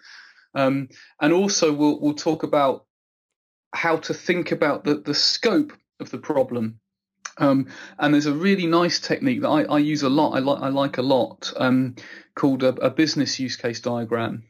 Um, 0.54 0.88
and 1.21 1.33
also, 1.33 1.73
we'll 1.73 2.00
we'll 2.00 2.14
talk 2.14 2.42
about 2.42 2.87
how 3.75 3.99
to 3.99 4.14
think 4.14 4.52
about 4.52 4.85
the 4.85 4.95
the 4.95 5.14
scope 5.14 5.73
of 6.00 6.11
the 6.11 6.19
problem. 6.19 6.81
Um, 7.38 7.69
and 7.99 8.12
there's 8.12 8.26
a 8.26 8.35
really 8.35 8.67
nice 8.67 9.00
technique 9.00 9.41
that 9.43 9.49
I, 9.49 9.62
I 9.64 9.79
use 9.79 10.02
a 10.02 10.09
lot. 10.09 10.35
I 10.37 10.41
like 10.41 10.62
I 10.62 10.69
like 10.69 10.99
a 10.99 11.02
lot 11.02 11.52
um, 11.57 11.97
called 12.35 12.62
a, 12.62 12.69
a 12.69 12.91
business 12.91 13.41
use 13.41 13.57
case 13.57 13.81
diagram. 13.81 14.45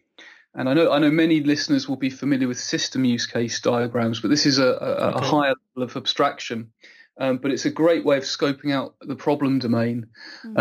And 0.55 0.69
I 0.69 0.75
know 0.75 0.91
I 0.91 0.99
know 0.99 1.11
many 1.11 1.41
listeners 1.41 1.89
will 1.89 1.97
be 1.97 2.11
familiar 2.11 2.49
with 2.49 2.59
system 2.59 3.05
use 3.05 3.27
case 3.27 3.61
diagrams, 3.61 4.21
but 4.21 4.29
this 4.29 4.47
is 4.47 4.59
a, 4.59 4.67
a, 4.67 4.69
okay. 4.69 5.19
a 5.19 5.23
higher 5.23 5.55
level 5.75 5.91
of 5.91 5.97
abstraction. 5.97 6.73
Um, 7.19 7.39
but 7.39 7.51
it's 7.51 7.67
a 7.67 7.71
great 7.71 8.05
way 8.05 8.17
of 8.17 8.25
scoping 8.25 8.73
out 8.73 8.95
the 9.01 9.17
problem 9.17 9.59
domain. 9.59 10.09
Mm-hmm. 10.45 10.59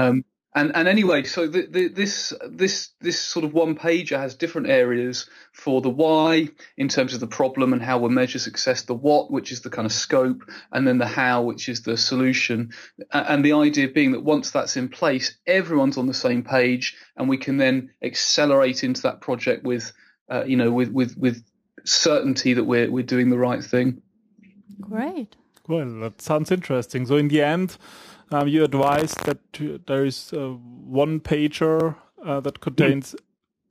And 0.54 0.76
and 0.76 0.88
anyway, 0.88 1.24
so 1.24 1.48
the, 1.48 1.66
the, 1.66 1.88
this 1.88 2.34
this 2.50 2.90
this 3.00 3.18
sort 3.18 3.46
of 3.46 3.54
one 3.54 3.76
pager 3.76 4.18
has 4.18 4.36
different 4.36 4.70
areas 4.70 5.30
for 5.54 5.80
the 5.80 5.90
why 5.90 6.50
in 6.76 6.90
terms 6.90 7.14
of 7.14 7.22
the 7.22 7.28
problem 7.28 7.72
and 7.72 7.82
how 7.82 8.00
we 8.00 8.10
measure 8.10 8.40
success, 8.40 8.82
the 8.82 8.94
what, 8.94 9.32
which 9.32 9.54
is 9.54 9.62
the 9.62 9.70
kind 9.70 9.86
of 9.86 9.94
scope, 9.94 10.42
and 10.74 10.86
then 10.86 10.98
the 10.98 11.08
how, 11.08 11.42
which 11.42 11.70
is 11.70 11.84
the 11.84 11.96
solution. 11.96 12.72
And 13.14 13.46
the 13.46 13.54
idea 13.54 13.88
being 13.88 14.12
that 14.12 14.24
once 14.24 14.52
that's 14.52 14.76
in 14.76 14.90
place, 14.90 15.38
everyone's 15.48 15.98
on 15.98 16.08
the 16.08 16.14
same 16.14 16.44
page, 16.44 16.98
and 17.16 17.30
we 17.30 17.38
can 17.38 17.56
then 17.56 17.92
accelerate 18.02 18.84
into 18.84 19.04
that 19.04 19.22
project 19.22 19.64
with, 19.64 19.94
uh, 20.30 20.44
you 20.44 20.58
know, 20.58 20.72
with 20.72 20.92
with 20.92 21.18
with 21.18 21.46
certainty 21.86 22.56
that 22.56 22.66
we're 22.66 22.92
we're 22.92 23.04
doing 23.04 23.30
the 23.30 23.38
right 23.38 23.64
thing. 23.64 24.02
Great. 24.82 25.34
Well, 25.66 26.02
that 26.02 26.22
sounds 26.22 26.52
interesting. 26.52 27.06
So 27.06 27.16
in 27.16 27.30
the 27.30 27.42
end 27.42 27.78
um, 28.32 28.48
you 28.48 28.64
advise 28.64 29.14
that 29.26 29.40
there 29.88 30.06
is 30.06 30.32
a 30.34 30.50
one 30.54 31.20
pager 31.20 31.96
uh, 32.26 32.40
that 32.40 32.60
contains 32.60 33.16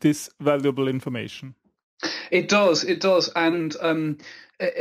this 0.00 0.30
valuable 0.40 0.88
information. 0.88 1.54
It 2.30 2.48
does, 2.48 2.84
it 2.84 3.00
does, 3.00 3.30
and 3.36 3.76
um, 3.80 4.18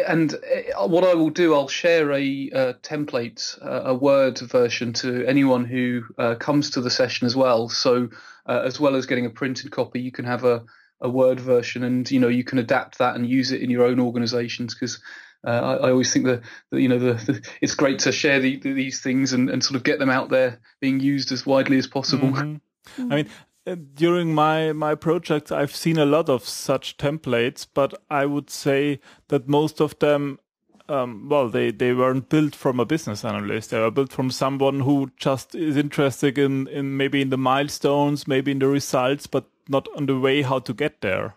and 0.08 0.34
uh, 0.34 0.88
what 0.88 1.04
I 1.04 1.14
will 1.14 1.30
do, 1.30 1.54
I'll 1.54 1.68
share 1.68 2.12
a 2.12 2.50
uh, 2.54 2.74
template, 2.82 3.58
uh, 3.62 3.90
a 3.90 3.94
Word 3.94 4.40
version 4.40 4.94
to 4.94 5.26
anyone 5.26 5.66
who 5.66 6.04
uh, 6.18 6.36
comes 6.36 6.72
to 6.72 6.82
the 6.82 6.90
session 6.90 7.26
as 7.26 7.36
well. 7.36 7.70
So, 7.70 8.10
uh, 8.46 8.62
as 8.66 8.80
well 8.80 8.96
as 8.96 9.06
getting 9.06 9.26
a 9.26 9.30
printed 9.30 9.72
copy, 9.72 10.02
you 10.02 10.12
can 10.12 10.26
have 10.26 10.44
a, 10.44 10.64
a 11.02 11.10
Word 11.10 11.40
version, 11.40 11.84
and 11.84 12.10
you 12.10 12.20
know 12.20 12.28
you 12.28 12.44
can 12.44 12.58
adapt 12.58 12.98
that 12.98 13.16
and 13.16 13.28
use 13.28 13.52
it 13.52 13.62
in 13.62 13.70
your 13.70 13.86
own 13.86 14.00
organisations 14.00 14.74
because 14.74 15.02
uh, 15.46 15.50
I, 15.50 15.88
I, 15.88 15.92
always 15.92 16.12
think 16.12 16.26
that, 16.26 16.42
that 16.70 16.82
you 16.82 16.90
know 16.90 17.00
the, 17.00 17.14
the, 17.14 17.48
it's 17.62 17.76
great 17.76 18.00
to 18.00 18.12
share 18.12 18.40
the, 18.40 18.58
the, 18.58 18.74
these 18.74 19.02
things 19.02 19.32
and, 19.32 19.50
and 19.50 19.64
sort 19.64 19.76
of 19.76 19.84
get 19.84 20.00
them 20.00 20.10
out 20.10 20.30
there 20.30 20.60
being 20.82 21.00
used 21.00 21.32
as 21.32 21.46
widely 21.46 21.78
as 21.78 21.88
possible. 21.88 22.30
Mm-hmm. 22.30 23.12
I 23.12 23.16
mean, 23.16 23.30
uh, 23.66 23.76
during 23.94 24.34
my 24.34 24.74
my 24.74 24.96
projects, 24.96 25.52
I've 25.52 25.76
seen 25.76 25.98
a 25.98 26.06
lot 26.06 26.28
of 26.28 26.48
such 26.48 26.98
templates, 26.98 27.66
but 27.74 27.94
I 28.10 28.26
would 28.26 28.50
say 28.50 29.00
that 29.30 29.48
most 29.48 29.80
of 29.80 29.98
them. 30.00 30.40
Um, 30.88 31.30
well, 31.30 31.50
they, 31.50 31.70
they 31.70 31.94
weren't 31.94 32.30
built 32.30 32.56
from 32.56 32.80
a 32.80 32.86
business 32.86 33.24
analyst. 33.24 33.70
They 33.70 33.80
were 33.80 33.92
built 33.92 34.12
from 34.12 34.32
someone 34.32 34.80
who 34.80 35.12
just 35.18 35.54
is 35.54 35.78
interested 35.78 36.40
in, 36.40 36.66
in 36.66 36.98
maybe 36.98 37.22
in 37.22 37.30
the 37.30 37.38
milestones, 37.38 38.28
maybe 38.28 38.54
in 38.54 38.58
the 38.58 38.68
results, 38.68 39.28
but 39.28 39.46
not 39.68 39.88
on 39.96 40.08
the 40.08 40.18
way 40.18 40.42
how 40.42 40.58
to 40.58 40.74
get 40.74 41.02
there. 41.02 41.36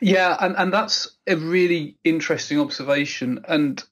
Yeah, 0.00 0.36
and, 0.40 0.56
and 0.56 0.72
that's 0.72 1.10
a 1.26 1.36
really 1.36 1.96
interesting 2.04 2.60
observation, 2.60 3.44
and 3.48 3.82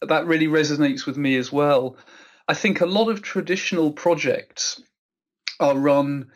that 0.00 0.26
really 0.26 0.48
resonates 0.48 1.06
with 1.06 1.16
me 1.16 1.36
as 1.36 1.52
well. 1.52 1.96
I 2.48 2.54
think 2.54 2.80
a 2.80 2.86
lot 2.86 3.08
of 3.08 3.22
traditional 3.22 3.92
projects 3.92 4.82
are 5.60 5.76
run 5.76 6.30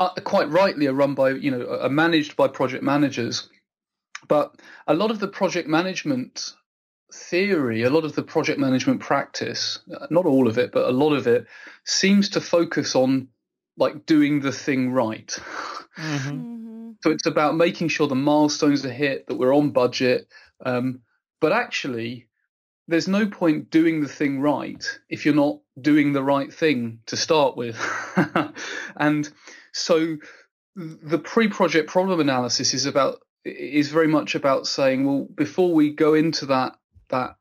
uh, 0.00 0.14
quite 0.24 0.48
rightly 0.48 0.86
are 0.86 0.94
run 0.94 1.14
by 1.14 1.30
you 1.30 1.50
know 1.50 1.78
are 1.82 1.90
managed 1.90 2.36
by 2.36 2.48
project 2.48 2.82
managers, 2.82 3.48
but 4.28 4.54
a 4.86 4.94
lot 4.94 5.10
of 5.10 5.18
the 5.18 5.28
project 5.28 5.68
management 5.68 6.54
theory, 7.12 7.82
a 7.82 7.90
lot 7.90 8.04
of 8.04 8.14
the 8.14 8.22
project 8.22 8.58
management 8.58 9.00
practice, 9.00 9.80
not 10.10 10.26
all 10.26 10.48
of 10.48 10.58
it, 10.58 10.72
but 10.72 10.88
a 10.88 10.92
lot 10.92 11.12
of 11.12 11.26
it 11.26 11.46
seems 11.84 12.30
to 12.30 12.40
focus 12.40 12.94
on 12.94 13.28
like 13.76 14.06
doing 14.06 14.40
the 14.40 14.52
thing 14.52 14.90
right. 14.92 15.36
Mm-hmm. 15.98 16.69
So 17.02 17.10
it's 17.10 17.26
about 17.26 17.56
making 17.56 17.88
sure 17.88 18.06
the 18.06 18.14
milestones 18.14 18.84
are 18.84 18.92
hit, 18.92 19.26
that 19.26 19.36
we're 19.36 19.54
on 19.54 19.70
budget. 19.70 20.28
Um, 20.64 21.00
but 21.40 21.52
actually, 21.52 22.28
there's 22.88 23.08
no 23.08 23.26
point 23.26 23.70
doing 23.70 24.00
the 24.00 24.08
thing 24.08 24.40
right 24.40 24.84
if 25.08 25.24
you're 25.24 25.34
not 25.34 25.58
doing 25.80 26.12
the 26.12 26.22
right 26.22 26.52
thing 26.52 27.00
to 27.06 27.16
start 27.16 27.56
with. 27.56 27.78
and 28.96 29.28
so 29.72 30.16
the 30.76 31.18
pre-project 31.18 31.88
problem 31.88 32.20
analysis 32.20 32.74
is 32.74 32.86
about 32.86 33.20
is 33.44 33.88
very 33.88 34.08
much 34.08 34.34
about 34.34 34.66
saying, 34.66 35.06
well, 35.06 35.26
before 35.34 35.72
we 35.72 35.94
go 35.94 36.14
into 36.14 36.46
that 36.46 36.76
that 37.08 37.36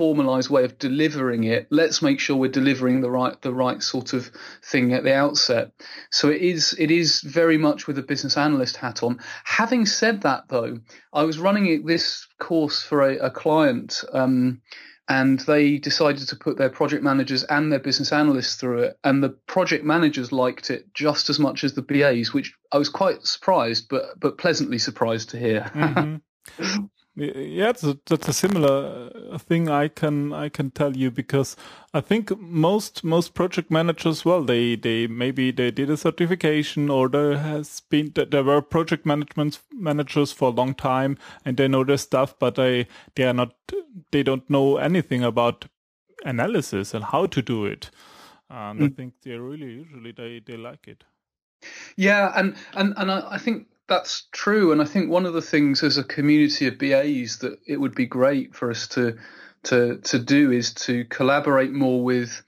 formalized 0.00 0.48
way 0.48 0.64
of 0.64 0.78
delivering 0.78 1.44
it, 1.44 1.66
let's 1.68 2.00
make 2.00 2.18
sure 2.18 2.34
we're 2.34 2.50
delivering 2.50 3.02
the 3.02 3.10
right 3.10 3.38
the 3.42 3.52
right 3.52 3.82
sort 3.82 4.14
of 4.14 4.30
thing 4.64 4.94
at 4.94 5.04
the 5.04 5.14
outset. 5.14 5.72
So 6.10 6.30
it 6.30 6.40
is 6.40 6.74
it 6.78 6.90
is 6.90 7.20
very 7.20 7.58
much 7.58 7.86
with 7.86 7.98
a 7.98 8.02
business 8.02 8.38
analyst 8.38 8.78
hat 8.78 9.02
on. 9.02 9.18
Having 9.44 9.84
said 9.84 10.22
that, 10.22 10.44
though, 10.48 10.78
I 11.12 11.24
was 11.24 11.38
running 11.38 11.84
this 11.84 12.26
course 12.38 12.82
for 12.82 13.02
a, 13.02 13.26
a 13.26 13.30
client. 13.30 14.02
Um, 14.10 14.62
and 15.06 15.40
they 15.40 15.76
decided 15.76 16.28
to 16.28 16.36
put 16.36 16.56
their 16.56 16.70
project 16.70 17.02
managers 17.02 17.42
and 17.42 17.70
their 17.70 17.80
business 17.80 18.12
analysts 18.12 18.54
through 18.54 18.84
it. 18.84 18.98
And 19.04 19.22
the 19.22 19.30
project 19.46 19.84
managers 19.84 20.32
liked 20.32 20.70
it 20.70 20.94
just 20.94 21.28
as 21.28 21.38
much 21.38 21.62
as 21.62 21.74
the 21.74 21.82
BAs, 21.82 22.32
which 22.32 22.54
I 22.72 22.78
was 22.78 22.88
quite 22.88 23.26
surprised, 23.26 23.88
but 23.90 24.18
but 24.18 24.38
pleasantly 24.38 24.78
surprised 24.78 25.30
to 25.30 25.38
hear. 25.38 25.70
Mm-hmm. 25.74 26.84
Yeah, 27.16 27.66
that's 27.66 27.82
a, 27.82 27.98
that's 28.06 28.28
a 28.28 28.32
similar 28.32 29.10
uh, 29.32 29.38
thing 29.38 29.68
I 29.68 29.88
can 29.88 30.32
I 30.32 30.48
can 30.48 30.70
tell 30.70 30.96
you 30.96 31.10
because 31.10 31.56
I 31.92 32.00
think 32.00 32.38
most 32.38 33.02
most 33.02 33.34
project 33.34 33.68
managers, 33.70 34.24
well, 34.24 34.44
they 34.44 34.76
they 34.76 35.08
maybe 35.08 35.50
they 35.50 35.72
did 35.72 35.90
a 35.90 35.96
certification 35.96 36.88
or 36.88 37.08
there 37.08 37.36
has 37.36 37.80
been 37.80 38.12
there 38.14 38.44
were 38.44 38.62
project 38.62 39.04
management 39.04 39.60
managers 39.72 40.30
for 40.30 40.48
a 40.50 40.54
long 40.54 40.72
time 40.72 41.18
and 41.44 41.56
they 41.56 41.66
know 41.66 41.82
their 41.82 41.98
stuff, 41.98 42.38
but 42.38 42.54
they 42.54 42.86
they 43.16 43.24
are 43.24 43.34
not 43.34 43.54
they 44.12 44.22
don't 44.22 44.48
know 44.48 44.76
anything 44.76 45.24
about 45.24 45.66
analysis 46.24 46.94
and 46.94 47.04
how 47.04 47.26
to 47.26 47.42
do 47.42 47.64
it. 47.64 47.90
And 48.48 48.80
mm. 48.80 48.86
I 48.86 48.94
think 48.94 49.14
they 49.22 49.32
really 49.32 49.72
usually 49.72 50.12
they 50.12 50.40
they 50.46 50.56
like 50.56 50.86
it. 50.86 51.02
Yeah, 51.96 52.32
and 52.36 52.56
and 52.74 52.94
and 52.96 53.10
I, 53.10 53.32
I 53.32 53.38
think 53.38 53.66
that's 53.90 54.28
true, 54.30 54.70
and 54.70 54.80
I 54.80 54.84
think 54.84 55.10
one 55.10 55.26
of 55.26 55.34
the 55.34 55.42
things 55.42 55.82
as 55.82 55.98
a 55.98 56.04
community 56.04 56.68
of 56.68 56.78
BAs 56.78 57.38
that 57.38 57.58
it 57.66 57.76
would 57.76 57.94
be 57.94 58.06
great 58.06 58.54
for 58.54 58.70
us 58.70 58.86
to 58.88 59.18
to 59.64 59.98
to 59.98 60.18
do 60.20 60.52
is 60.52 60.72
to 60.74 61.04
collaborate 61.06 61.72
more 61.72 62.02
with 62.02 62.40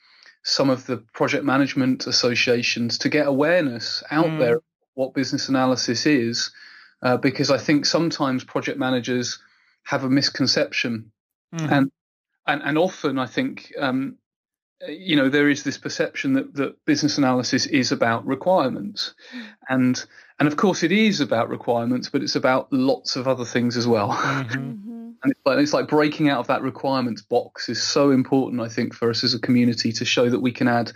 some 0.44 0.70
of 0.70 0.86
the 0.86 0.98
project 1.12 1.44
management 1.44 2.06
associations 2.06 2.98
to 2.98 3.08
get 3.08 3.26
awareness 3.26 4.04
out 4.10 4.26
mm. 4.26 4.38
there 4.38 4.60
what 4.94 5.14
business 5.14 5.48
analysis 5.48 6.06
is, 6.06 6.52
uh, 7.02 7.16
because 7.16 7.50
I 7.50 7.58
think 7.58 7.86
sometimes 7.86 8.44
project 8.44 8.78
managers 8.78 9.40
have 9.82 10.04
a 10.04 10.10
misconception, 10.10 11.10
mm. 11.52 11.72
and 11.72 11.90
and 12.46 12.62
and 12.62 12.78
often 12.78 13.18
I 13.18 13.26
think 13.26 13.72
um, 13.80 14.18
you 14.88 15.16
know 15.16 15.28
there 15.28 15.48
is 15.48 15.62
this 15.62 15.78
perception 15.78 16.34
that 16.34 16.54
that 16.54 16.84
business 16.84 17.18
analysis 17.18 17.66
is 17.66 17.92
about 17.92 18.26
requirements, 18.26 19.14
and 19.68 20.04
and 20.38 20.48
of 20.48 20.56
course 20.56 20.82
it 20.82 20.92
is 20.92 21.20
about 21.20 21.48
requirements, 21.48 22.08
but 22.08 22.22
it's 22.22 22.36
about 22.36 22.72
lots 22.72 23.16
of 23.16 23.28
other 23.28 23.44
things 23.44 23.76
as 23.76 23.86
well. 23.86 24.12
Mm-hmm. 24.12 24.88
And 25.24 25.30
it's 25.30 25.40
like, 25.46 25.58
it's 25.58 25.72
like 25.72 25.86
breaking 25.86 26.28
out 26.28 26.40
of 26.40 26.48
that 26.48 26.62
requirements 26.62 27.22
box 27.22 27.68
is 27.68 27.80
so 27.80 28.10
important, 28.10 28.60
I 28.60 28.68
think, 28.68 28.92
for 28.92 29.08
us 29.08 29.22
as 29.22 29.34
a 29.34 29.38
community 29.38 29.92
to 29.92 30.04
show 30.04 30.28
that 30.28 30.40
we 30.40 30.50
can 30.50 30.66
add 30.66 30.90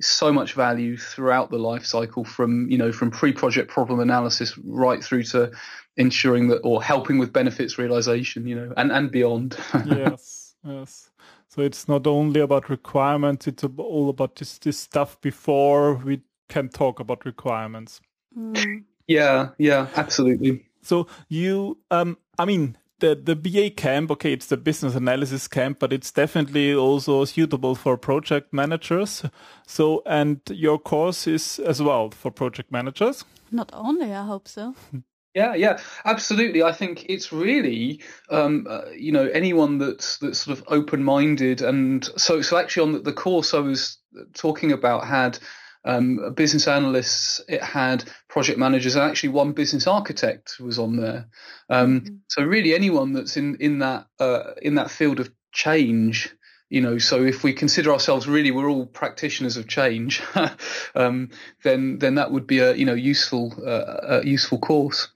so 0.00 0.32
much 0.32 0.54
value 0.54 0.96
throughout 0.96 1.50
the 1.50 1.58
life 1.58 1.84
cycle 1.84 2.24
from 2.24 2.70
you 2.70 2.78
know 2.78 2.90
from 2.90 3.10
pre-project 3.10 3.70
problem 3.70 4.00
analysis 4.00 4.56
right 4.64 5.04
through 5.04 5.22
to 5.22 5.52
ensuring 5.96 6.48
that 6.48 6.60
or 6.60 6.82
helping 6.82 7.18
with 7.18 7.32
benefits 7.32 7.78
realization 7.78 8.46
you 8.46 8.56
know 8.56 8.72
and 8.76 8.90
and 8.90 9.10
beyond 9.10 9.58
yes 9.86 10.54
yes 10.64 11.10
so 11.50 11.62
it's 11.62 11.88
not 11.88 12.06
only 12.06 12.40
about 12.40 12.70
requirements 12.70 13.46
it's 13.46 13.64
all 13.76 14.08
about 14.08 14.36
this 14.36 14.58
this 14.58 14.78
stuff 14.78 15.20
before 15.20 15.94
we 15.94 16.20
can 16.48 16.68
talk 16.68 17.00
about 17.00 17.24
requirements 17.24 18.00
Mm. 18.38 18.84
yeah 19.08 19.48
yeah 19.58 19.88
absolutely 19.96 20.64
so 20.82 21.08
you 21.28 21.78
um 21.90 22.16
i 22.38 22.44
mean 22.44 22.76
the 23.00 23.14
the 23.16 23.34
BA 23.34 23.70
camp, 23.70 24.10
okay, 24.10 24.32
it's 24.32 24.46
the 24.46 24.56
business 24.56 24.94
analysis 24.94 25.48
camp, 25.48 25.78
but 25.78 25.92
it's 25.92 26.12
definitely 26.12 26.74
also 26.74 27.24
suitable 27.24 27.74
for 27.74 27.96
project 27.96 28.52
managers. 28.52 29.24
So, 29.66 30.02
and 30.06 30.40
your 30.50 30.78
course 30.78 31.26
is 31.26 31.58
as 31.58 31.82
well 31.82 32.10
for 32.10 32.30
project 32.30 32.70
managers. 32.70 33.24
Not 33.50 33.70
only, 33.72 34.12
I 34.14 34.24
hope 34.24 34.46
so. 34.46 34.74
Yeah, 35.34 35.54
yeah, 35.54 35.78
absolutely. 36.04 36.64
I 36.64 36.72
think 36.72 37.06
it's 37.08 37.32
really, 37.32 38.00
um, 38.30 38.66
uh, 38.68 38.86
you 38.96 39.12
know, 39.12 39.26
anyone 39.26 39.78
that's 39.78 40.18
that's 40.18 40.40
sort 40.40 40.58
of 40.58 40.64
open-minded, 40.66 41.62
and 41.62 42.04
so 42.16 42.42
so 42.42 42.56
actually 42.56 42.82
on 42.82 42.92
the, 42.92 42.98
the 42.98 43.12
course 43.12 43.54
I 43.54 43.60
was 43.60 43.98
talking 44.34 44.72
about 44.72 45.06
had 45.06 45.38
um, 45.84 46.34
business 46.34 46.66
analysts, 46.66 47.40
it 47.48 47.62
had 47.62 48.04
project 48.28 48.58
managers, 48.58 48.96
and 48.96 49.08
actually 49.08 49.30
one 49.30 49.52
business 49.52 49.86
architect 49.86 50.56
was 50.58 50.80
on 50.80 50.96
there. 50.96 51.28
Um, 51.68 52.00
mm-hmm. 52.00 52.14
So 52.28 52.42
really, 52.42 52.74
anyone 52.74 53.12
that's 53.12 53.36
in 53.36 53.56
in 53.60 53.78
that 53.78 54.06
uh, 54.18 54.54
in 54.60 54.74
that 54.74 54.90
field 54.90 55.20
of 55.20 55.30
change, 55.52 56.34
you 56.68 56.80
know. 56.80 56.98
So 56.98 57.22
if 57.22 57.44
we 57.44 57.52
consider 57.52 57.92
ourselves 57.92 58.26
really, 58.26 58.50
we're 58.50 58.68
all 58.68 58.84
practitioners 58.84 59.56
of 59.56 59.68
change, 59.68 60.22
um, 60.96 61.30
then 61.62 61.98
then 61.98 62.16
that 62.16 62.32
would 62.32 62.48
be 62.48 62.58
a 62.58 62.74
you 62.74 62.84
know 62.84 62.94
useful 62.94 63.54
uh, 63.64 64.20
a 64.20 64.26
useful 64.26 64.58
course. 64.58 65.08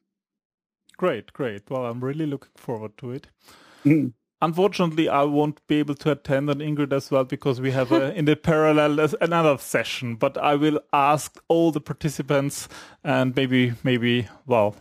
Great, 0.96 1.32
great. 1.32 1.70
Well, 1.70 1.86
I'm 1.86 2.02
really 2.02 2.26
looking 2.26 2.52
forward 2.56 2.96
to 2.98 3.10
it. 3.10 3.26
Mm 3.84 4.12
unfortunately, 4.44 5.08
I 5.08 5.22
won't 5.22 5.66
be 5.66 5.76
able 5.78 5.94
to 5.96 6.12
attend 6.12 6.50
on 6.50 6.58
Ingrid 6.58 6.92
as 6.92 7.10
well 7.10 7.24
because 7.24 7.60
we 7.60 7.70
have 7.72 7.92
a, 7.92 8.14
in 8.18 8.26
the 8.26 8.36
parallel 8.36 9.00
another 9.20 9.58
session. 9.58 10.16
But 10.16 10.38
I 10.38 10.54
will 10.54 10.80
ask 10.92 11.40
all 11.48 11.72
the 11.72 11.80
participants 11.80 12.68
and 13.02 13.34
maybe, 13.34 13.72
maybe, 13.82 14.28
well. 14.46 14.76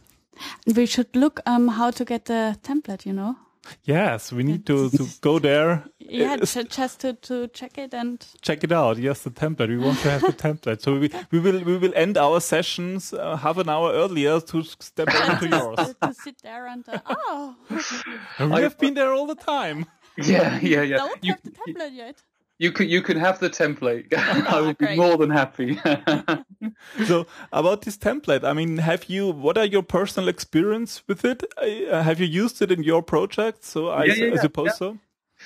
We 0.66 0.86
should 0.86 1.16
look 1.16 1.40
um 1.46 1.68
how 1.68 1.92
to 1.92 2.06
get 2.06 2.26
the 2.26 2.58
template. 2.64 3.06
You 3.06 3.14
know. 3.14 3.36
Yes, 3.84 4.34
we 4.34 4.44
need 4.44 4.66
to, 4.66 4.90
to 4.90 5.08
go 5.22 5.40
there. 5.40 5.86
Yeah, 6.10 6.38
just 6.38 7.00
to, 7.02 7.14
to 7.14 7.48
check 7.50 7.78
it 7.78 7.94
and 7.94 8.26
check 8.42 8.64
it 8.64 8.72
out. 8.72 8.98
Yes, 8.98 9.22
the 9.22 9.30
template. 9.30 9.70
We 9.70 9.78
want 9.78 10.00
to 10.00 10.12
have 10.12 10.22
the 10.22 10.34
template. 10.34 10.82
So 10.82 11.00
we, 11.00 11.10
we 11.32 11.40
will 11.40 11.64
we 11.64 11.78
will 11.78 11.94
end 11.96 12.18
our 12.18 12.40
sessions 12.40 13.14
uh, 13.14 13.36
half 13.38 13.58
an 13.58 13.70
hour 13.70 13.92
earlier 13.92 14.40
to 14.40 14.64
step 14.64 15.08
into 15.08 15.50
yours. 15.50 15.78
to, 15.78 15.96
to, 16.02 16.14
sit 16.14 16.42
there 16.42 16.68
and 16.68 16.88
uh, 16.88 17.00
oh. 17.06 17.56
We 18.40 18.62
have 18.62 18.78
been 18.78 18.94
there 18.94 19.14
all 19.14 19.28
the 19.28 19.36
time. 19.36 19.86
Yeah, 20.16 20.60
yeah, 20.62 20.84
yeah. 20.84 20.98
Don't 20.98 21.24
you, 21.24 21.32
have 21.32 21.42
the 21.42 21.50
template 21.50 21.96
yet. 21.96 22.22
You 22.60 22.72
can 22.72 22.88
you 22.88 23.02
can 23.02 23.18
have 23.18 23.40
the 23.40 23.50
template. 23.50 24.14
I 24.48 24.62
would 24.62 24.78
be 24.78 24.96
more 24.96 25.18
than 25.18 25.32
happy. 25.32 25.80
so 27.08 27.26
about 27.52 27.82
this 27.82 27.98
template, 27.98 28.44
I 28.44 28.54
mean, 28.54 28.78
have 28.78 29.06
you? 29.06 29.32
What 29.32 29.58
are 29.58 29.66
your 29.66 29.82
personal 29.82 30.30
experience 30.30 31.02
with 31.08 31.26
it? 31.26 31.44
Uh, 31.58 32.04
have 32.04 32.20
you 32.20 32.28
used 32.28 32.62
it 32.62 32.72
in 32.72 32.84
your 32.84 33.02
project? 33.02 33.64
So 33.64 33.88
I, 33.88 34.04
yeah, 34.04 34.14
yeah, 34.14 34.34
I 34.34 34.38
suppose 34.38 34.68
yeah. 34.68 34.74
so. 34.74 34.98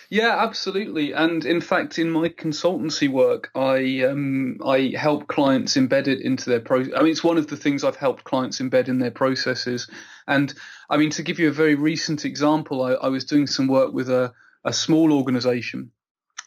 Yeah, 0.09 0.37
absolutely. 0.39 1.11
And 1.13 1.43
in 1.45 1.59
fact, 1.59 1.99
in 1.99 2.09
my 2.09 2.29
consultancy 2.29 3.09
work, 3.09 3.51
I 3.55 4.03
um, 4.03 4.59
I 4.65 4.93
help 4.97 5.27
clients 5.27 5.75
embed 5.75 6.07
it 6.07 6.21
into 6.21 6.49
their 6.49 6.61
process. 6.61 6.93
I 6.95 7.01
mean, 7.01 7.11
it's 7.11 7.23
one 7.23 7.37
of 7.37 7.47
the 7.47 7.57
things 7.57 7.83
I've 7.83 7.97
helped 7.97 8.23
clients 8.23 8.59
embed 8.59 8.87
in 8.87 8.99
their 8.99 9.11
processes. 9.11 9.89
And 10.25 10.53
I 10.89 10.97
mean, 10.97 11.09
to 11.11 11.23
give 11.23 11.39
you 11.39 11.49
a 11.49 11.51
very 11.53 11.75
recent 11.75 12.23
example, 12.23 12.83
I, 12.83 12.93
I 12.93 13.07
was 13.09 13.25
doing 13.25 13.47
some 13.47 13.67
work 13.67 13.91
with 13.93 14.09
a, 14.09 14.33
a 14.63 14.71
small 14.71 15.11
organization 15.11 15.91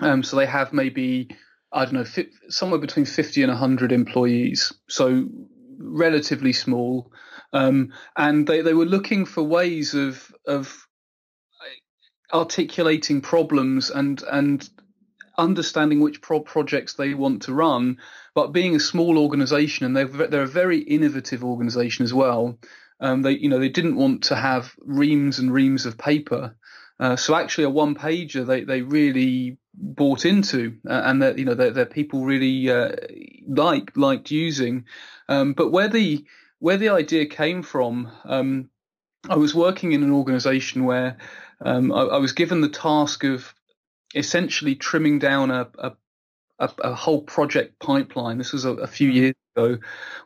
um, 0.00 0.22
so 0.22 0.36
they 0.36 0.46
have 0.46 0.72
maybe 0.72 1.28
I 1.72 1.84
don't 1.84 1.94
know 1.94 2.24
somewhere 2.48 2.80
between 2.80 3.06
fifty 3.06 3.42
and 3.42 3.52
hundred 3.52 3.92
employees, 3.92 4.72
so 4.88 5.26
relatively 5.78 6.52
small. 6.52 7.12
Um, 7.52 7.92
and 8.16 8.46
they, 8.46 8.62
they 8.62 8.74
were 8.74 8.86
looking 8.86 9.26
for 9.26 9.42
ways 9.42 9.94
of 9.94 10.32
of 10.46 10.86
articulating 12.32 13.20
problems 13.20 13.90
and 13.90 14.22
and 14.22 14.68
understanding 15.38 16.00
which 16.00 16.20
pro- 16.20 16.40
projects 16.40 16.94
they 16.94 17.14
want 17.14 17.42
to 17.42 17.54
run. 17.54 17.98
But 18.34 18.52
being 18.52 18.76
a 18.76 18.80
small 18.80 19.18
organisation, 19.18 19.86
and 19.86 19.96
they're 19.96 20.28
they're 20.28 20.42
a 20.42 20.48
very 20.48 20.78
innovative 20.78 21.44
organisation 21.44 22.04
as 22.04 22.14
well. 22.14 22.58
Um, 23.00 23.22
they 23.22 23.32
you 23.32 23.48
know 23.48 23.58
they 23.58 23.68
didn't 23.68 23.96
want 23.96 24.24
to 24.24 24.36
have 24.36 24.74
reams 24.80 25.38
and 25.38 25.52
reams 25.52 25.86
of 25.86 25.98
paper. 25.98 26.56
Uh, 26.98 27.16
so 27.16 27.34
actually, 27.34 27.64
a 27.64 27.70
one 27.70 27.94
pager 27.94 28.46
they 28.46 28.62
they 28.62 28.82
really 28.82 29.56
bought 29.74 30.26
into, 30.26 30.76
uh, 30.88 31.02
and 31.04 31.22
that 31.22 31.38
you 31.38 31.46
know 31.46 31.54
that 31.54 31.90
people 31.90 32.24
really 32.24 32.70
uh, 32.70 32.92
like 33.48 33.96
liked 33.96 34.30
using. 34.30 34.84
Um, 35.28 35.54
but 35.54 35.70
where 35.70 35.88
the 35.88 36.24
where 36.58 36.76
the 36.76 36.90
idea 36.90 37.24
came 37.24 37.62
from, 37.62 38.12
um, 38.24 38.68
I 39.28 39.36
was 39.36 39.54
working 39.54 39.92
in 39.92 40.02
an 40.02 40.12
organisation 40.12 40.84
where 40.84 41.16
um, 41.64 41.92
I, 41.92 42.02
I, 42.02 42.18
was 42.18 42.32
given 42.32 42.60
the 42.60 42.68
task 42.68 43.24
of 43.24 43.54
essentially 44.14 44.74
trimming 44.74 45.18
down 45.18 45.50
a, 45.50 45.68
a 45.78 45.92
a, 46.58 46.70
a, 46.84 46.94
whole 46.94 47.22
project 47.22 47.78
pipeline. 47.80 48.36
This 48.36 48.52
was 48.52 48.66
a, 48.66 48.86
few 48.86 49.08
years 49.08 49.34
ago, 49.56 49.78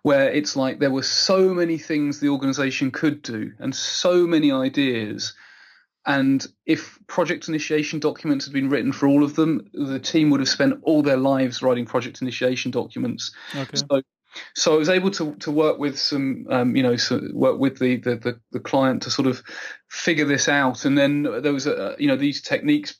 where 0.02 0.30
it's 0.30 0.56
like 0.56 0.80
there 0.80 0.90
were 0.90 1.04
so 1.04 1.54
many 1.54 1.78
things 1.78 2.18
the 2.18 2.30
organization 2.30 2.90
could 2.90 3.22
do 3.22 3.52
and 3.60 3.72
so 3.74 4.26
many 4.26 4.50
ideas 4.50 5.34
and 6.06 6.46
if 6.66 6.98
project 7.06 7.48
initiation 7.48 7.98
documents 7.98 8.44
had 8.44 8.52
been 8.52 8.68
written 8.68 8.92
for 8.92 9.08
all 9.08 9.24
of 9.24 9.36
them, 9.36 9.70
the 9.72 9.98
team 9.98 10.30
would 10.30 10.40
have 10.40 10.48
spent 10.48 10.80
all 10.82 11.02
their 11.02 11.16
lives 11.16 11.62
writing 11.62 11.86
project 11.86 12.20
initiation 12.20 12.70
documents. 12.70 13.32
Okay. 13.54 13.76
So, 13.76 14.02
so 14.54 14.74
I 14.74 14.78
was 14.78 14.88
able 14.88 15.10
to 15.12 15.34
to 15.36 15.50
work 15.50 15.78
with 15.78 15.98
some, 15.98 16.46
um, 16.50 16.76
you 16.76 16.82
know, 16.82 16.96
so 16.96 17.20
work 17.32 17.58
with 17.58 17.78
the, 17.78 17.96
the, 17.96 18.16
the 18.16 18.40
the 18.52 18.60
client 18.60 19.02
to 19.02 19.10
sort 19.10 19.28
of 19.28 19.42
figure 19.88 20.24
this 20.24 20.48
out. 20.48 20.84
And 20.84 20.96
then 20.96 21.22
there 21.22 21.52
was, 21.52 21.66
a, 21.66 21.96
you 21.98 22.08
know, 22.08 22.16
these 22.16 22.42
techniques. 22.42 22.96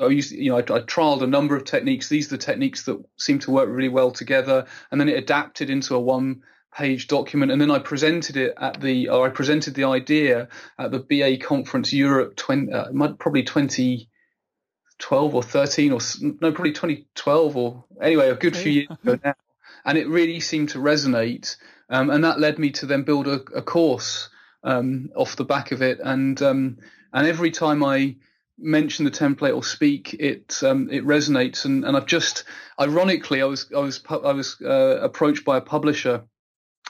I 0.00 0.06
used, 0.08 0.32
you 0.32 0.50
know, 0.50 0.56
I, 0.56 0.60
I 0.60 0.80
trialed 0.80 1.22
a 1.22 1.26
number 1.26 1.56
of 1.56 1.64
techniques. 1.64 2.08
These 2.08 2.26
are 2.26 2.36
the 2.36 2.42
techniques 2.42 2.84
that 2.84 3.02
seem 3.16 3.38
to 3.40 3.50
work 3.52 3.68
really 3.68 3.88
well 3.88 4.10
together. 4.10 4.66
And 4.90 5.00
then 5.00 5.08
it 5.08 5.16
adapted 5.16 5.70
into 5.70 5.94
a 5.94 6.00
one 6.00 6.42
page 6.74 7.06
document, 7.06 7.52
and 7.52 7.60
then 7.60 7.70
I 7.70 7.78
presented 7.78 8.36
it 8.36 8.54
at 8.60 8.80
the, 8.80 9.08
or 9.08 9.26
I 9.26 9.30
presented 9.30 9.74
the 9.74 9.84
idea 9.84 10.48
at 10.78 10.90
the 10.90 10.98
BA 10.98 11.38
conference 11.38 11.92
Europe 11.92 12.36
20, 12.36 12.72
uh, 12.72 13.12
probably 13.18 13.44
2012 13.44 15.34
or 15.34 15.42
13 15.42 15.92
or 15.92 16.00
no, 16.20 16.52
probably 16.52 16.72
2012 16.72 17.56
or 17.56 17.84
anyway, 18.02 18.28
a 18.28 18.34
good 18.34 18.56
few 18.56 18.72
years 18.72 18.88
ago 18.90 19.18
now. 19.24 19.34
And 19.84 19.98
it 19.98 20.08
really 20.08 20.40
seemed 20.40 20.70
to 20.70 20.78
resonate. 20.78 21.56
Um, 21.90 22.10
and 22.10 22.24
that 22.24 22.40
led 22.40 22.58
me 22.58 22.70
to 22.72 22.86
then 22.86 23.02
build 23.02 23.26
a, 23.26 23.42
a 23.54 23.62
course 23.62 24.30
um, 24.62 25.10
off 25.14 25.36
the 25.36 25.44
back 25.44 25.72
of 25.72 25.82
it. 25.82 26.00
And 26.02 26.40
um, 26.42 26.78
and 27.12 27.26
every 27.26 27.50
time 27.50 27.84
I 27.84 28.16
mention 28.58 29.04
the 29.04 29.10
template 29.10 29.54
or 29.54 29.62
speak, 29.62 30.14
it 30.14 30.62
um, 30.62 30.88
it 30.90 31.04
resonates. 31.04 31.64
And, 31.64 31.84
and 31.84 31.96
I've 31.96 32.06
just 32.06 32.44
ironically, 32.80 33.42
I 33.42 33.46
was 33.46 33.70
I 33.74 33.80
was 33.80 34.00
I 34.10 34.32
was 34.32 34.56
uh, 34.60 34.98
approached 35.02 35.44
by 35.44 35.58
a 35.58 35.60
publisher 35.60 36.24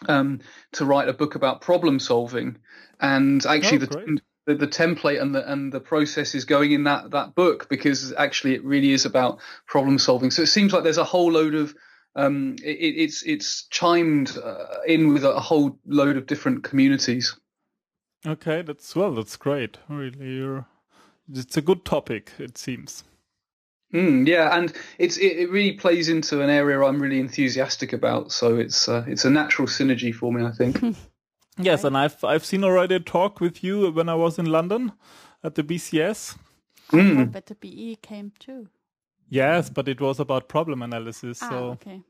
um, 0.09 0.41
to 0.73 0.85
write 0.85 1.09
a 1.09 1.13
book 1.13 1.35
about 1.35 1.61
problem 1.61 1.99
solving, 1.99 2.59
and 3.01 3.45
actually 3.45 3.79
oh, 3.79 3.87
the, 3.87 4.21
the, 4.47 4.55
the 4.55 4.69
template 4.69 5.21
and 5.21 5.35
the 5.35 5.51
and 5.51 5.73
the 5.73 5.81
process 5.81 6.35
is 6.35 6.45
going 6.45 6.73
in 6.73 6.85
that 6.85 7.11
that 7.11 7.35
book 7.35 7.69
because 7.69 8.13
actually 8.13 8.55
it 8.55 8.65
really 8.65 8.93
is 8.93 9.05
about 9.05 9.41
problem 9.67 9.99
solving. 9.99 10.31
So 10.31 10.43
it 10.43 10.49
seems 10.49 10.73
like 10.73 10.85
there's 10.85 10.99
a 10.99 11.05
whole 11.05 11.33
load 11.33 11.55
of 11.55 11.75
um, 12.17 12.57
it, 12.63 12.95
it's 12.97 13.23
it's 13.23 13.65
chimed 13.69 14.37
uh, 14.43 14.81
in 14.87 15.13
with 15.13 15.25
a 15.25 15.41
whole 15.41 15.79
load 15.87 16.17
of 16.17 16.27
different 16.27 16.65
communities. 16.65 17.37
Okay, 18.27 18.63
that's 18.63 18.95
well, 18.97 19.15
that's 19.15 19.37
great. 19.37 19.79
Really, 19.89 20.37
you're, 20.37 20.67
it's 21.33 21.57
a 21.57 21.63
good 21.63 21.85
topic. 21.85 22.33
It 22.39 22.57
seems. 22.57 23.05
Mm, 23.93 24.27
yeah, 24.27 24.57
and 24.59 24.73
it's 24.99 25.17
it, 25.19 25.39
it, 25.39 25.51
really 25.51 25.73
plays 25.73 26.09
into 26.09 26.41
an 26.41 26.51
area 26.51 26.83
I'm 26.83 27.01
really 27.01 27.21
enthusiastic 27.21 27.93
about. 27.93 28.33
So 28.33 28.57
it's 28.57 28.89
uh, 28.89 29.05
it's 29.07 29.25
a 29.25 29.31
natural 29.31 29.69
synergy 29.69 30.13
for 30.13 30.33
me, 30.33 30.45
I 30.45 30.51
think. 30.51 30.83
yes, 31.59 31.85
and 31.85 31.97
I've 31.97 32.23
I've 32.25 32.45
seen 32.45 32.65
already 32.65 32.97
a 32.97 33.01
talk 33.01 33.41
with 33.41 33.63
you 33.63 33.91
when 33.93 34.09
I 34.09 34.15
was 34.15 34.39
in 34.39 34.47
London 34.47 34.93
at 35.43 35.55
the 35.55 35.63
BCS. 35.63 36.37
I 36.93 36.97
Mm. 36.97 37.17
thought 37.17 37.33
that 37.33 37.47
the 37.47 37.55
BE 37.55 37.97
came 38.03 38.33
too. 38.39 38.69
Yes, 39.31 39.71
but 39.71 39.89
it 39.89 40.01
was 40.01 40.21
about 40.21 40.49
problem 40.49 40.83
analysis. 40.83 41.39
Ah, 41.41 41.49
so 41.49 41.71
okay. 41.73 42.03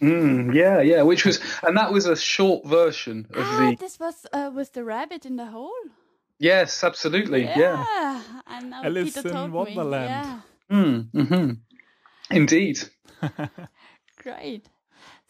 Mm, 0.00 0.52
yeah, 0.54 0.80
yeah, 0.80 1.02
which 1.02 1.24
was, 1.24 1.38
and 1.62 1.76
that 1.76 1.92
was 1.92 2.06
a 2.06 2.16
short 2.16 2.66
version 2.66 3.26
of 3.30 3.36
Ah, 3.36 3.56
the. 3.58 3.76
this 3.78 4.00
was 4.00 4.26
uh, 4.32 4.50
with 4.52 4.72
the 4.72 4.82
rabbit 4.82 5.24
in 5.24 5.36
the 5.36 5.46
hole. 5.46 5.70
Yes, 6.38 6.82
absolutely. 6.82 7.42
Yeah. 7.42 7.84
I 8.46 8.60
know. 8.62 8.82
Alice 8.84 9.14
Peter 9.14 9.28
in 9.28 9.36
told 9.36 9.52
Wonderland. 9.52 10.08
Me. 10.08 10.08
Yeah, 10.08 10.40
Mm, 10.70 11.28
hmm 11.28 11.50
Indeed. 12.30 12.80
great. 14.22 14.68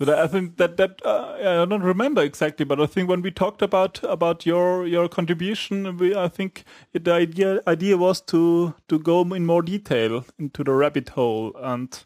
But 0.05 0.19
I 0.19 0.27
think 0.27 0.57
that 0.57 0.79
that 0.79 1.01
uh, 1.05 1.62
I 1.62 1.65
don't 1.65 1.81
remember 1.81 2.23
exactly, 2.23 2.65
but 2.65 2.81
I 2.81 2.87
think 2.87 3.09
when 3.09 3.23
we 3.23 3.31
talked 3.31 3.62
about 3.62 4.01
about 4.03 4.45
your 4.45 4.85
your 4.85 5.09
contribution, 5.09 5.97
we 5.97 6.12
I 6.12 6.27
think 6.27 6.65
it, 6.93 7.05
the 7.05 7.12
idea 7.12 7.61
idea 7.69 7.97
was 7.97 8.21
to 8.23 8.75
to 8.88 8.99
go 8.99 9.21
in 9.33 9.47
more 9.47 9.62
detail 9.62 10.25
into 10.41 10.65
the 10.65 10.73
rabbit 10.73 11.11
hole, 11.11 11.53
and 11.57 12.05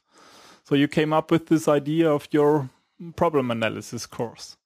so 0.63 0.75
you 0.75 0.89
came 0.89 1.15
up 1.15 1.31
with 1.31 1.47
this 1.47 1.69
idea 1.69 2.13
of 2.13 2.29
your 2.33 2.69
problem 3.17 3.51
analysis 3.51 4.05
course. 4.05 4.59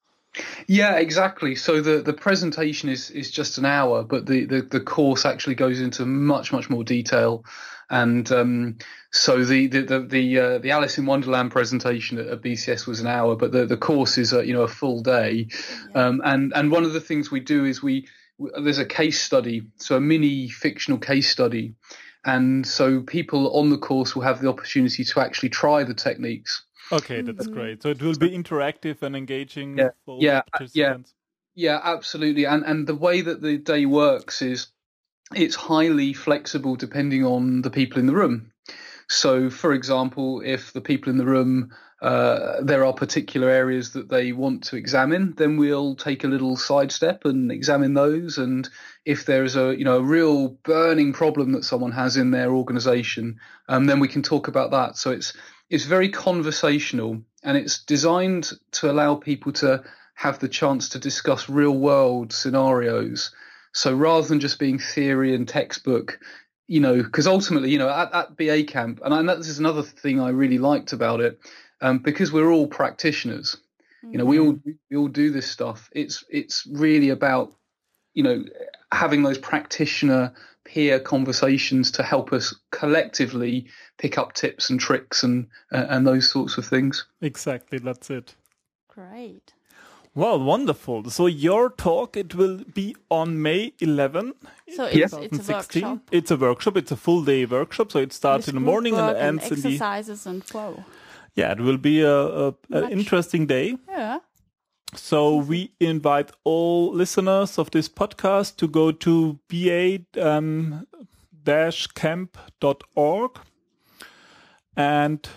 Yeah, 0.67 0.95
exactly. 0.97 1.55
So 1.55 1.81
the, 1.81 2.01
the 2.01 2.13
presentation 2.13 2.89
is, 2.89 3.11
is 3.11 3.31
just 3.31 3.57
an 3.57 3.65
hour, 3.65 4.03
but 4.03 4.25
the, 4.25 4.45
the, 4.45 4.61
the 4.61 4.79
course 4.79 5.25
actually 5.25 5.55
goes 5.55 5.81
into 5.81 6.05
much, 6.05 6.53
much 6.53 6.69
more 6.69 6.85
detail. 6.85 7.43
And 7.91 8.31
um, 8.31 8.77
so 9.11 9.43
the 9.43 9.67
the 9.67 9.81
the 9.81 9.99
the, 9.99 10.39
uh, 10.39 10.57
the 10.59 10.71
Alice 10.71 10.97
in 10.97 11.05
Wonderland 11.05 11.51
presentation 11.51 12.17
at, 12.17 12.27
at 12.27 12.41
BCS 12.41 12.87
was 12.87 13.01
an 13.01 13.07
hour, 13.07 13.35
but 13.35 13.51
the, 13.51 13.65
the 13.65 13.75
course 13.75 14.17
is 14.17 14.31
a, 14.31 14.45
you 14.47 14.53
know 14.53 14.61
a 14.61 14.67
full 14.69 15.01
day. 15.01 15.49
Um, 15.93 16.21
and 16.23 16.53
and 16.55 16.71
one 16.71 16.85
of 16.85 16.93
the 16.93 17.01
things 17.01 17.29
we 17.29 17.41
do 17.41 17.65
is 17.65 17.83
we 17.83 18.07
there's 18.39 18.79
a 18.79 18.85
case 18.85 19.21
study, 19.21 19.63
so 19.75 19.97
a 19.97 20.01
mini 20.01 20.47
fictional 20.47 20.99
case 20.99 21.29
study, 21.29 21.75
and 22.23 22.65
so 22.65 23.01
people 23.01 23.57
on 23.57 23.69
the 23.69 23.77
course 23.77 24.15
will 24.15 24.23
have 24.23 24.41
the 24.41 24.47
opportunity 24.47 25.03
to 25.03 25.19
actually 25.19 25.49
try 25.49 25.83
the 25.83 25.93
techniques. 25.93 26.63
Okay, 26.93 27.21
that's 27.21 27.47
great. 27.47 27.83
So 27.83 27.89
it 27.89 28.01
will 28.01 28.17
be 28.17 28.29
interactive 28.29 29.01
and 29.01 29.17
engaging 29.17 29.77
Yeah, 29.77 29.89
for 30.05 30.17
yeah, 30.21 30.41
participants. 30.53 31.13
Yeah, 31.55 31.79
absolutely. 31.83 32.45
And 32.45 32.63
and 32.63 32.87
the 32.87 32.95
way 32.95 33.19
that 33.19 33.41
the 33.41 33.57
day 33.57 33.85
works 33.85 34.41
is 34.41 34.67
it's 35.35 35.55
highly 35.55 36.13
flexible 36.13 36.75
depending 36.75 37.25
on 37.25 37.61
the 37.61 37.69
people 37.69 37.99
in 37.99 38.05
the 38.05 38.15
room. 38.15 38.51
So, 39.07 39.49
for 39.49 39.73
example, 39.73 40.41
if 40.43 40.71
the 40.71 40.81
people 40.81 41.09
in 41.09 41.17
the 41.17 41.25
room 41.25 41.71
uh, 42.01 42.61
there 42.63 42.83
are 42.83 42.93
particular 42.93 43.47
areas 43.47 43.93
that 43.93 44.09
they 44.09 44.31
want 44.31 44.63
to 44.63 44.75
examine, 44.75 45.35
then 45.37 45.57
we'll 45.57 45.95
take 45.95 46.23
a 46.23 46.27
little 46.27 46.57
sidestep 46.57 47.25
and 47.25 47.51
examine 47.51 47.93
those. 47.93 48.39
And 48.39 48.67
if 49.05 49.25
there's 49.25 49.55
a 49.55 49.77
you 49.77 49.85
know 49.85 49.97
a 49.97 50.03
real 50.03 50.47
burning 50.47 51.13
problem 51.13 51.51
that 51.51 51.63
someone 51.63 51.91
has 51.91 52.17
in 52.17 52.31
their 52.31 52.51
organisation, 52.51 53.39
um, 53.69 53.85
then 53.85 53.99
we 53.99 54.07
can 54.07 54.23
talk 54.23 54.47
about 54.47 54.71
that. 54.71 54.97
So 54.97 55.11
it's 55.11 55.33
it's 55.69 55.85
very 55.85 56.09
conversational 56.09 57.21
and 57.43 57.55
it's 57.55 57.83
designed 57.83 58.51
to 58.71 58.89
allow 58.89 59.15
people 59.15 59.51
to 59.53 59.83
have 60.15 60.39
the 60.39 60.49
chance 60.49 60.89
to 60.89 60.99
discuss 60.99 61.49
real 61.49 61.77
world 61.77 62.33
scenarios. 62.33 63.31
So 63.73 63.95
rather 63.95 64.27
than 64.27 64.39
just 64.39 64.59
being 64.59 64.79
theory 64.79 65.33
and 65.33 65.47
textbook, 65.47 66.19
you 66.67 66.79
know, 66.79 67.01
because 67.01 67.27
ultimately, 67.27 67.69
you 67.69 67.77
know, 67.77 67.89
at, 67.89 68.13
at 68.13 68.37
BA 68.37 68.63
camp, 68.63 69.01
and, 69.03 69.13
I, 69.29 69.35
this 69.35 69.49
is 69.49 69.59
another 69.59 69.83
thing 69.83 70.19
I 70.19 70.29
really 70.29 70.57
liked 70.57 70.93
about 70.93 71.19
it, 71.21 71.39
um, 71.81 71.99
because 71.99 72.31
we're 72.31 72.51
all 72.51 72.67
practitioners. 72.67 73.57
You 74.03 74.17
know, 74.17 74.25
we 74.25 74.39
all 74.39 74.57
we 74.89 74.97
all 74.97 75.07
do 75.07 75.29
this 75.29 75.49
stuff. 75.49 75.89
It's 75.91 76.23
it's 76.27 76.65
really 76.65 77.09
about 77.09 77.53
you 78.15 78.23
know 78.23 78.43
having 78.91 79.21
those 79.21 79.37
practitioner 79.37 80.33
peer 80.65 80.99
conversations 80.99 81.91
to 81.91 82.03
help 82.03 82.33
us 82.33 82.55
collectively 82.71 83.67
pick 83.97 84.17
up 84.17 84.33
tips 84.33 84.69
and 84.69 84.79
tricks 84.79 85.23
and 85.23 85.47
uh, 85.71 85.85
and 85.89 86.07
those 86.07 86.29
sorts 86.29 86.57
of 86.57 86.65
things. 86.65 87.05
Exactly, 87.21 87.77
that's 87.77 88.09
it. 88.09 88.33
Great. 88.87 89.53
Well, 90.13 90.39
wonderful. 90.43 91.09
So 91.09 91.25
your 91.27 91.69
talk 91.69 92.17
it 92.17 92.35
will 92.35 92.63
be 92.73 92.95
on 93.09 93.41
May 93.41 93.73
11. 93.79 94.33
So 94.75 94.87
Yeah. 94.87 95.05
it's, 95.05 95.13
it's 95.13 95.49
a 95.49 95.53
workshop. 95.53 95.99
It's 96.11 96.31
a 96.31 96.35
workshop. 96.35 96.77
It's 96.77 96.91
a 96.91 96.97
full 96.97 97.23
day 97.23 97.45
workshop. 97.45 97.91
So 97.91 97.99
it 97.99 98.11
starts 98.13 98.47
with 98.47 98.55
in 98.55 98.61
the 98.61 98.65
morning 98.65 98.95
and 98.95 99.07
work 99.07 99.15
it 99.15 99.19
ends 99.21 99.51
in 99.51 99.61
the. 99.61 99.69
exercises 99.69 100.25
and 100.25 100.43
flow. 100.43 100.83
Yeah, 101.35 101.53
it 101.53 101.61
will 101.61 101.77
be 101.77 102.01
a, 102.01 102.13
a, 102.49 102.53
a 102.71 102.89
interesting 102.89 103.47
day. 103.47 103.77
Yeah. 103.87 104.19
So 104.93 105.37
we 105.37 105.71
invite 105.79 106.31
all 106.43 106.91
listeners 106.91 107.57
of 107.57 107.71
this 107.71 107.87
podcast 107.87 108.57
to 108.57 108.67
go 108.67 108.91
to 108.91 109.39
ba-camp.org 111.45 113.37
um, 113.37 113.43
and 114.75 115.29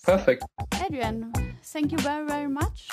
Perfect. 0.05 0.45
Adrian, 0.85 1.33
thank 1.65 1.91
you 1.91 1.99
very, 1.99 2.25
very 2.25 2.47
much. 2.47 2.89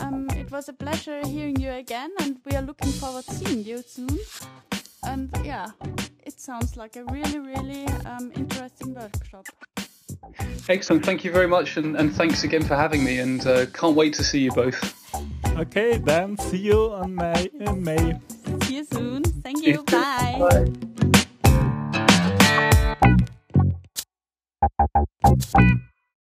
Um, 0.00 0.28
it 0.36 0.50
was 0.50 0.68
a 0.68 0.72
pleasure 0.72 1.26
hearing 1.26 1.60
you 1.60 1.70
again, 1.72 2.10
and 2.20 2.38
we 2.44 2.56
are 2.56 2.62
looking 2.62 2.92
forward 2.92 3.24
to 3.24 3.34
seeing 3.34 3.64
you 3.64 3.82
soon. 3.82 4.18
And 5.04 5.30
yeah, 5.44 5.70
it 6.24 6.40
sounds 6.40 6.76
like 6.76 6.96
a 6.96 7.04
really, 7.04 7.38
really 7.38 7.86
um, 8.06 8.32
interesting 8.36 8.94
workshop. 8.94 9.46
Excellent. 10.68 11.04
Thank 11.04 11.24
you 11.24 11.32
very 11.32 11.48
much, 11.48 11.76
and, 11.76 11.96
and 11.96 12.14
thanks 12.14 12.44
again 12.44 12.62
for 12.62 12.76
having 12.76 13.04
me. 13.04 13.18
And 13.18 13.46
uh, 13.46 13.66
can't 13.66 13.96
wait 13.96 14.14
to 14.14 14.24
see 14.24 14.40
you 14.40 14.52
both. 14.52 14.94
Okay, 15.56 15.98
then 15.98 16.36
see 16.38 16.58
you 16.58 16.92
on 16.92 17.14
May. 17.14 17.48
In 17.54 17.82
May. 17.82 18.20
See 18.62 18.76
you 18.76 18.84
soon. 18.84 19.24
Thank 19.24 19.66
you. 19.66 19.82
Bye. 19.84 20.36
Bye. 20.38 20.66
Bye. 25.52 25.88